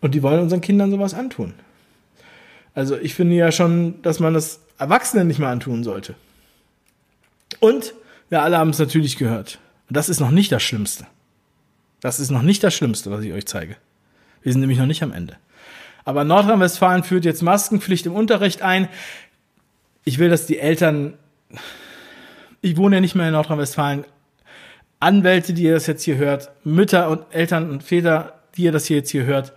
Und 0.01 0.15
die 0.15 0.23
wollen 0.23 0.41
unseren 0.41 0.63
Kindern 0.63 0.91
sowas 0.91 1.13
antun. 1.13 1.53
Also 2.75 2.97
ich 2.97 3.15
finde 3.15 3.37
ja 3.37 3.53
schon, 3.53 4.01
dass 4.03 4.21
man 4.21 4.33
das 4.33 4.61
Erwachsenen 4.79 5.27
nicht 5.27 5.39
mehr 5.39 5.49
antun 5.49 5.85
sollte. 5.85 6.15
Und 7.59 7.95
wir 8.31 8.43
alle 8.43 8.57
haben 8.57 8.71
es 8.71 8.79
natürlich 8.79 9.17
gehört. 9.17 9.59
Das 9.91 10.09
ist 10.09 10.21
noch 10.21 10.31
nicht 10.31 10.51
das 10.53 10.63
Schlimmste. 10.63 11.07
Das 12.01 12.21
ist 12.21 12.31
noch 12.31 12.43
nicht 12.43 12.65
das 12.65 12.75
Schlimmste, 12.75 13.11
was 13.11 13.23
ich 13.23 13.33
euch 13.33 13.47
zeige. 13.47 13.77
Wir 14.43 14.53
sind 14.53 14.61
nämlich 14.61 14.79
noch 14.79 14.87
nicht 14.87 15.03
am 15.03 15.13
Ende. 15.13 15.37
Aber 16.05 16.25
Nordrhein-Westfalen 16.25 17.03
führt 17.05 17.25
jetzt 17.25 17.43
Maskenpflicht 17.43 18.07
im 18.07 18.15
Unterricht 18.15 18.63
ein. 18.63 18.89
Ich 20.05 20.19
will, 20.19 20.31
dass 20.31 20.47
die 20.47 20.59
Eltern, 20.59 21.15
ich 22.63 22.77
wohne 22.77 22.97
ja 22.97 23.01
nicht 23.01 23.15
mehr 23.15 23.27
in 23.27 23.35
Nordrhein-Westfalen, 23.35 24.05
Anwälte, 25.01 25.55
die 25.55 25.65
ihr 25.65 25.75
das 25.75 25.87
jetzt 25.87 26.03
hier 26.03 26.17
hört, 26.17 26.51
Mütter 26.63 27.09
und 27.09 27.23
Eltern 27.31 27.71
und 27.71 27.83
Väter, 27.83 28.35
die 28.57 28.65
ihr 28.65 28.73
das 28.73 28.87
hier 28.87 28.99
jetzt 28.99 29.11
hier 29.11 29.25
hört, 29.25 29.53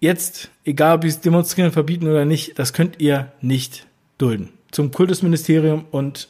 jetzt, 0.00 0.50
egal 0.64 0.96
ob 0.96 1.02
sie 1.02 1.08
es 1.08 1.20
demonstrieren, 1.20 1.70
verbieten 1.70 2.08
oder 2.08 2.24
nicht, 2.24 2.58
das 2.58 2.72
könnt 2.72 3.00
ihr 3.00 3.32
nicht 3.40 3.86
dulden. 4.18 4.48
Zum 4.70 4.90
Kultusministerium 4.90 5.84
und 5.90 6.28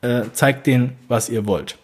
äh, 0.00 0.22
zeigt 0.32 0.66
denen, 0.66 0.96
was 1.08 1.28
ihr 1.28 1.46
wollt. 1.46 1.76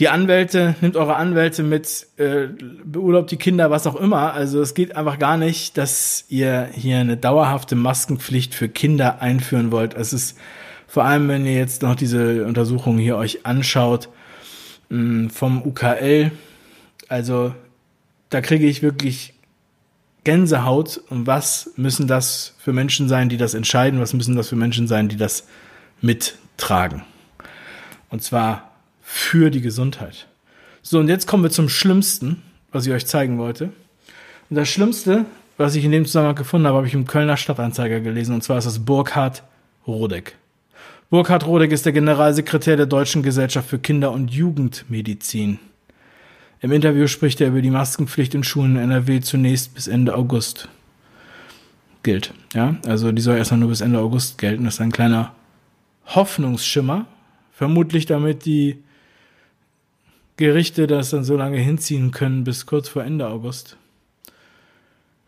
Die 0.00 0.08
Anwälte, 0.08 0.74
nimmt 0.80 0.96
eure 0.96 1.14
Anwälte 1.16 1.62
mit, 1.62 2.08
äh, 2.16 2.48
beurlaubt 2.84 3.30
die 3.30 3.36
Kinder, 3.36 3.70
was 3.70 3.86
auch 3.86 3.94
immer. 3.94 4.34
Also 4.34 4.60
es 4.60 4.74
geht 4.74 4.96
einfach 4.96 5.20
gar 5.20 5.36
nicht, 5.36 5.78
dass 5.78 6.24
ihr 6.28 6.68
hier 6.72 6.98
eine 6.98 7.16
dauerhafte 7.16 7.76
Maskenpflicht 7.76 8.54
für 8.54 8.68
Kinder 8.68 9.22
einführen 9.22 9.70
wollt. 9.70 9.94
Es 9.94 10.12
ist 10.12 10.36
vor 10.94 11.04
allem, 11.04 11.26
wenn 11.26 11.44
ihr 11.44 11.56
jetzt 11.56 11.82
noch 11.82 11.96
diese 11.96 12.46
Untersuchung 12.46 12.98
hier 12.98 13.16
euch 13.16 13.44
anschaut 13.44 14.08
mm, 14.90 15.26
vom 15.26 15.66
UKL. 15.66 16.30
Also 17.08 17.52
da 18.30 18.40
kriege 18.40 18.68
ich 18.68 18.80
wirklich 18.80 19.34
Gänsehaut. 20.22 21.00
Und 21.10 21.26
was 21.26 21.72
müssen 21.74 22.06
das 22.06 22.54
für 22.58 22.72
Menschen 22.72 23.08
sein, 23.08 23.28
die 23.28 23.38
das 23.38 23.54
entscheiden? 23.54 23.98
Was 23.98 24.14
müssen 24.14 24.36
das 24.36 24.48
für 24.48 24.54
Menschen 24.54 24.86
sein, 24.86 25.08
die 25.08 25.16
das 25.16 25.48
mittragen? 26.00 27.02
Und 28.08 28.22
zwar 28.22 28.70
für 29.02 29.50
die 29.50 29.62
Gesundheit. 29.62 30.28
So, 30.80 31.00
und 31.00 31.08
jetzt 31.08 31.26
kommen 31.26 31.42
wir 31.42 31.50
zum 31.50 31.68
Schlimmsten, 31.68 32.40
was 32.70 32.86
ich 32.86 32.92
euch 32.92 33.06
zeigen 33.08 33.36
wollte. 33.38 33.72
Und 34.48 34.54
das 34.54 34.68
Schlimmste, 34.68 35.24
was 35.56 35.74
ich 35.74 35.84
in 35.84 35.90
dem 35.90 36.06
Zusammenhang 36.06 36.36
gefunden 36.36 36.68
habe, 36.68 36.76
habe 36.76 36.86
ich 36.86 36.94
im 36.94 37.08
Kölner 37.08 37.36
Stadtanzeiger 37.36 37.98
gelesen, 37.98 38.32
und 38.32 38.44
zwar 38.44 38.58
ist 38.58 38.66
das 38.66 38.84
Burkhard 38.84 39.42
Rodeck. 39.88 40.36
Burkhard 41.14 41.46
Rodeck 41.46 41.70
ist 41.70 41.86
der 41.86 41.92
Generalsekretär 41.92 42.76
der 42.76 42.86
Deutschen 42.86 43.22
Gesellschaft 43.22 43.68
für 43.68 43.78
Kinder- 43.78 44.10
und 44.10 44.32
Jugendmedizin. 44.32 45.60
Im 46.60 46.72
Interview 46.72 47.06
spricht 47.06 47.40
er 47.40 47.50
über 47.50 47.62
die 47.62 47.70
Maskenpflicht 47.70 48.34
in 48.34 48.42
Schulen 48.42 48.74
in 48.74 48.90
NRW 48.90 49.20
zunächst 49.20 49.76
bis 49.76 49.86
Ende 49.86 50.16
August 50.16 50.68
gilt. 52.02 52.34
Ja, 52.52 52.78
also 52.84 53.12
die 53.12 53.22
soll 53.22 53.36
erstmal 53.36 53.60
nur 53.60 53.68
bis 53.68 53.80
Ende 53.80 54.00
August 54.00 54.38
gelten. 54.38 54.64
Das 54.64 54.74
ist 54.74 54.80
ein 54.80 54.90
kleiner 54.90 55.32
Hoffnungsschimmer. 56.04 57.06
Vermutlich 57.52 58.06
damit 58.06 58.44
die 58.44 58.82
Gerichte 60.36 60.88
das 60.88 61.10
dann 61.10 61.22
so 61.22 61.36
lange 61.36 61.58
hinziehen 61.58 62.10
können 62.10 62.42
bis 62.42 62.66
kurz 62.66 62.88
vor 62.88 63.04
Ende 63.04 63.28
August. 63.28 63.76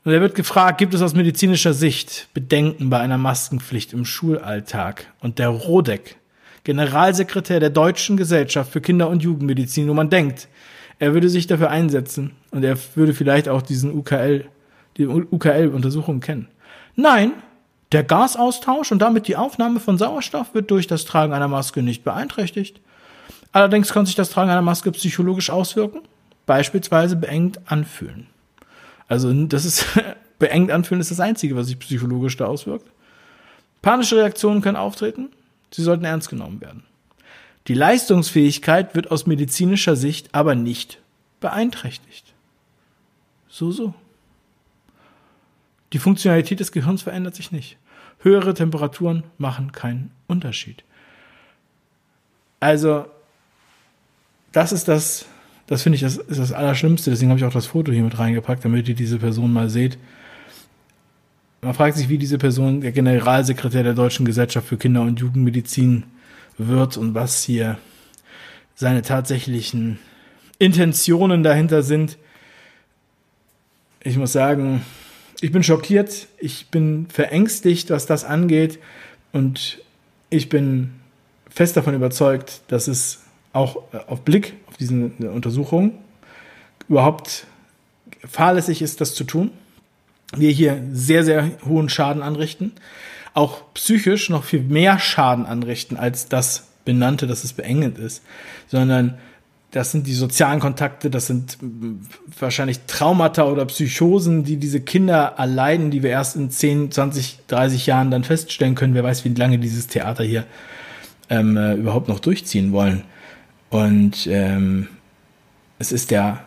Und 0.06 0.12
er 0.12 0.20
wird 0.20 0.36
gefragt, 0.36 0.78
gibt 0.78 0.94
es 0.94 1.02
aus 1.02 1.14
medizinischer 1.14 1.75
Sicht 1.75 2.28
Bedenken 2.32 2.90
bei 2.90 3.00
einer 3.00 3.19
Maskenpflicht 3.19 3.92
im 3.92 4.04
Schulalltag? 4.04 5.12
Und 5.19 5.40
der 5.40 5.49
Rodeck, 5.49 6.19
Generalsekretär 6.62 7.58
der 7.58 7.71
Deutschen 7.71 8.16
Gesellschaft 8.16 8.71
für 8.71 8.80
Kinder- 8.80 9.08
und 9.08 9.25
Jugendmedizin, 9.25 9.88
wo 9.88 9.95
man 9.95 10.08
denkt, 10.08 10.47
er 11.00 11.12
würde 11.12 11.28
sich 11.28 11.49
dafür 11.49 11.71
einsetzen 11.71 12.36
und 12.52 12.62
er 12.62 12.78
würde 12.95 13.14
vielleicht 13.14 13.49
auch 13.49 13.62
diesen 13.62 13.99
UKL, 13.99 14.45
die 14.97 15.08
UKL-Untersuchung 15.08 16.21
kennen. 16.21 16.47
Nein, 16.95 17.32
der 17.90 18.04
Gasaustausch 18.04 18.92
und 18.92 19.00
damit 19.00 19.26
die 19.26 19.34
Aufnahme 19.34 19.80
von 19.80 19.99
Sauerstoff 19.99 20.54
wird 20.54 20.71
durch 20.71 20.86
das 20.86 21.04
Tragen 21.04 21.32
einer 21.32 21.49
Maske 21.49 21.82
nicht 21.82 22.04
beeinträchtigt. 22.04 22.80
Allerdings 23.50 23.92
kann 23.92 24.06
sich 24.06 24.14
das 24.14 24.30
Tragen 24.30 24.50
einer 24.50 24.62
Maske 24.62 24.92
psychologisch 24.92 25.50
auswirken, 25.50 26.02
beispielsweise 26.47 27.16
beengt 27.16 27.58
anfühlen. 27.69 28.28
Also 29.08 29.32
das 29.47 29.64
ist 29.64 29.86
beengt 30.38 30.71
anfühlen 30.71 31.00
ist 31.00 31.10
das 31.10 31.21
einzige, 31.21 31.56
was 31.56 31.69
sich 31.69 31.78
psychologisch 31.78 32.36
da 32.36 32.47
auswirkt. 32.47 32.90
Panische 33.82 34.16
Reaktionen 34.16 34.62
können 34.62 34.76
auftreten, 34.76 35.30
sie 35.71 35.82
sollten 35.82 36.04
ernst 36.04 36.28
genommen 36.28 36.60
werden. 36.60 36.84
Die 37.69 37.75
Leistungsfähigkeit 37.75 38.95
wird 38.95 39.10
aus 39.10 39.26
medizinischer 39.26 39.97
Sicht 39.97 40.34
aber 40.34 40.54
nicht 40.54 41.00
beeinträchtigt. 41.40 42.34
So, 43.49 43.71
so. 43.71 43.95
Die 45.92 45.99
Funktionalität 45.99 46.60
des 46.60 46.73
Gehirns 46.73 47.02
verändert 47.02 47.34
sich 47.34 47.52
nicht. 47.52 47.78
Höhere 48.21 48.54
Temperaturen 48.54 49.25
machen 49.38 49.73
keinen 49.73 50.10
Unterschied. 50.26 50.84
Also, 52.60 53.06
das 54.52 54.73
ist 54.73 54.88
das, 54.88 55.26
das 55.67 55.83
finde 55.83 55.97
ich, 55.97 56.02
das 56.02 56.17
ist 56.17 56.39
das 56.39 56.52
Allerschlimmste. 56.52 57.11
Deswegen 57.11 57.31
habe 57.31 57.39
ich 57.39 57.45
auch 57.45 57.52
das 57.52 57.67
Foto 57.67 57.93
hier 57.93 58.02
mit 58.02 58.19
reingepackt, 58.19 58.65
damit 58.65 58.89
ihr 58.89 58.95
diese 58.95 59.19
Person 59.19 59.52
mal 59.52 59.69
seht. 59.69 59.99
Man 61.61 61.75
fragt 61.75 61.97
sich, 61.97 62.09
wie 62.09 62.19
diese 62.19 62.39
Person, 62.39 62.81
der 62.81 62.93
Generalsekretär 62.93 63.83
der 63.83 63.95
Deutschen 63.95 64.25
Gesellschaft 64.25 64.69
für 64.69 64.76
Kinder- 64.76 65.02
und 65.02 65.19
Jugendmedizin, 65.19 66.05
wird 66.59 66.97
und 66.97 67.15
was 67.15 67.43
hier 67.43 67.79
seine 68.75 69.02
tatsächlichen 69.02 69.99
Intentionen 70.59 71.43
dahinter 71.43 71.83
sind. 71.83 72.19
Ich 74.02 74.17
muss 74.17 74.33
sagen, 74.33 74.83
ich 75.41 75.52
bin 75.52 75.63
schockiert, 75.63 76.29
ich 76.39 76.69
bin 76.69 77.07
verängstigt, 77.09 77.91
was 77.91 78.07
das 78.07 78.25
angeht 78.25 78.79
und 79.33 79.83
ich 80.31 80.49
bin 80.49 80.93
fest 81.50 81.76
davon 81.76 81.95
überzeugt, 81.95 82.63
dass 82.69 82.89
es 82.89 83.23
auch 83.56 83.82
auf 84.06 84.23
Blick 84.23 84.54
auf 84.69 84.76
diese 84.76 85.10
Untersuchung 85.32 85.92
überhaupt 86.88 87.47
fahrlässig 88.25 88.82
ist, 88.82 89.00
das 89.00 89.14
zu 89.14 89.25
tun. 89.25 89.50
Wir 90.36 90.50
hier 90.50 90.82
sehr, 90.92 91.25
sehr 91.25 91.50
hohen 91.64 91.88
Schaden 91.88 92.23
anrichten 92.23 92.73
auch 93.36 93.62
psychisch 93.75 94.30
noch 94.30 94.45
viel 94.45 94.62
mehr 94.62 94.99
Schaden 94.99 95.45
anrichten 95.45 95.99
als 95.99 96.28
das 96.28 96.69
benannte, 96.86 97.26
dass 97.26 97.45
es 97.45 97.52
beengend 97.52 97.99
ist, 97.99 98.23
sondern 98.66 99.19
das 99.73 99.92
sind 99.92 100.06
die 100.06 100.14
sozialen 100.14 100.58
Kontakte, 100.58 101.10
das 101.10 101.26
sind 101.26 101.58
wahrscheinlich 102.38 102.80
Traumata 102.86 103.45
oder 103.45 103.66
Psychosen, 103.66 104.45
die 104.45 104.56
diese 104.56 104.80
Kinder 104.80 105.34
erleiden, 105.36 105.90
die 105.90 106.02
wir 106.02 106.10
erst 106.10 106.36
in 106.36 106.50
10, 106.50 106.92
20, 106.92 107.40
30 107.49 107.84
Jahren 107.84 108.10
dann 108.10 108.25
feststellen 108.25 108.75
können. 108.75 108.95
Wer 108.95 109.04
weiß, 109.04 109.26
wie 109.26 109.34
lange 109.34 109.58
dieses 109.58 109.86
Theater 109.86 110.25
hier 110.25 110.45
ähm, 111.28 111.58
äh, 111.58 111.75
überhaupt 111.75 112.08
noch 112.08 112.21
durchziehen 112.21 112.73
wollen. 112.73 113.02
Und 113.71 114.26
ähm, 114.26 114.89
es 115.79 115.93
ist 115.93 116.11
der 116.11 116.45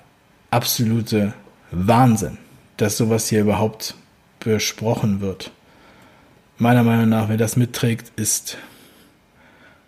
absolute 0.52 1.34
Wahnsinn, 1.72 2.38
dass 2.78 2.98
sowas 2.98 3.28
hier 3.28 3.42
überhaupt 3.42 3.96
besprochen 4.40 5.22
wird 5.22 5.52
meiner 6.60 6.84
Meinung 6.84 7.10
nach, 7.10 7.30
wer 7.30 7.38
das 7.38 7.56
mitträgt, 7.56 8.12
ist, 8.18 8.58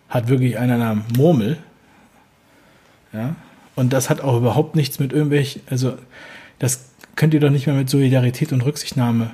hat 0.08 0.28
wirklich 0.28 0.58
einen 0.58 0.80
einer 0.80 1.02
Murmel. 1.16 1.58
Ja. 3.12 3.36
Und 3.74 3.92
das 3.92 4.10
hat 4.10 4.20
auch 4.20 4.36
überhaupt 4.36 4.74
nichts 4.74 4.98
mit 4.98 5.12
irgendwelchen, 5.12 5.62
also 5.68 5.96
das 6.58 6.86
könnt 7.14 7.34
ihr 7.34 7.40
doch 7.40 7.50
nicht 7.50 7.66
mehr 7.66 7.76
mit 7.76 7.88
Solidarität 7.88 8.52
und 8.52 8.62
Rücksichtnahme 8.62 9.30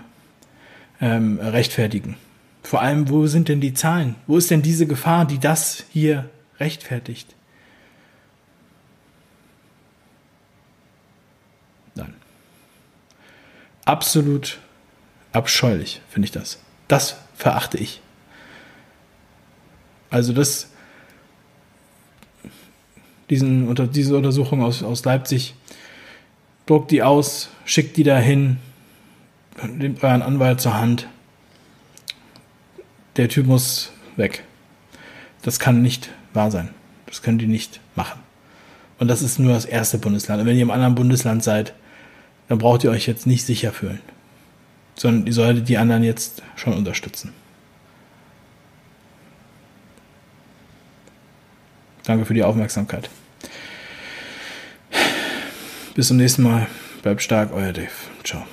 ähm, 1.01 1.39
rechtfertigen. 1.41 2.17
Vor 2.63 2.83
allem, 2.83 3.09
wo 3.09 3.27
sind 3.27 3.49
denn 3.49 3.61
die 3.61 3.75
Zahlen? 3.75 4.17
Wo 4.27 4.37
ist 4.37 4.51
denn 4.51 4.63
diese 4.63 4.87
Gefahr, 4.87 5.25
die 5.25 5.39
das 5.39 5.85
hier 5.91 6.29
rechtfertigt? 6.59 7.35
Absolut 13.89 14.59
abscheulich, 15.33 16.03
finde 16.11 16.27
ich 16.27 16.31
das. 16.31 16.59
Das 16.89 17.17
verachte 17.35 17.79
ich. 17.79 18.03
Also 20.11 20.35
das, 20.35 20.69
diesen, 23.31 23.67
unter, 23.67 23.87
diese 23.87 24.15
Untersuchung 24.15 24.63
aus, 24.63 24.83
aus 24.83 25.07
Leipzig, 25.07 25.55
druckt 26.67 26.91
die 26.91 27.03
aus, 27.03 27.49
schickt 27.65 27.97
die 27.97 28.03
dahin, 28.03 28.59
nehmt 29.67 30.05
euren 30.05 30.21
Anwalt 30.21 30.61
zur 30.61 30.75
Hand. 30.75 31.09
Der 33.17 33.31
Typ 33.31 33.47
muss 33.47 33.91
weg. 34.17 34.45
Das 35.41 35.59
kann 35.59 35.81
nicht 35.81 36.11
wahr 36.35 36.51
sein. 36.51 36.75
Das 37.07 37.23
können 37.23 37.39
die 37.39 37.47
nicht 37.47 37.81
machen. 37.95 38.21
Und 38.99 39.09
das 39.09 39.23
ist 39.23 39.39
nur 39.39 39.55
das 39.55 39.65
erste 39.65 39.97
Bundesland. 39.97 40.43
Und 40.43 40.47
wenn 40.47 40.57
ihr 40.57 40.63
im 40.63 40.71
anderen 40.71 40.95
Bundesland 40.95 41.43
seid, 41.43 41.73
dann 42.49 42.59
braucht 42.59 42.85
ihr 42.85 42.91
euch 42.91 43.07
jetzt 43.07 43.27
nicht 43.27 43.45
sicher 43.45 43.73
fühlen, 43.73 44.01
sondern 44.95 45.27
ihr 45.27 45.33
solltet 45.33 45.69
die 45.69 45.79
anderen 45.79 46.03
jetzt 46.03 46.43
schon 46.57 46.75
unterstützen. 46.75 47.33
Danke 52.05 52.25
für 52.25 52.35
die 52.35 52.43
Aufmerksamkeit. 52.43 53.11
Bis 55.95 56.09
zum 56.09 56.17
nächsten 56.17 56.43
Mal. 56.43 56.67
Bleibt 57.03 57.23
stark, 57.23 57.53
euer 57.53 57.73
Dave. 57.73 57.91
Ciao. 58.25 58.47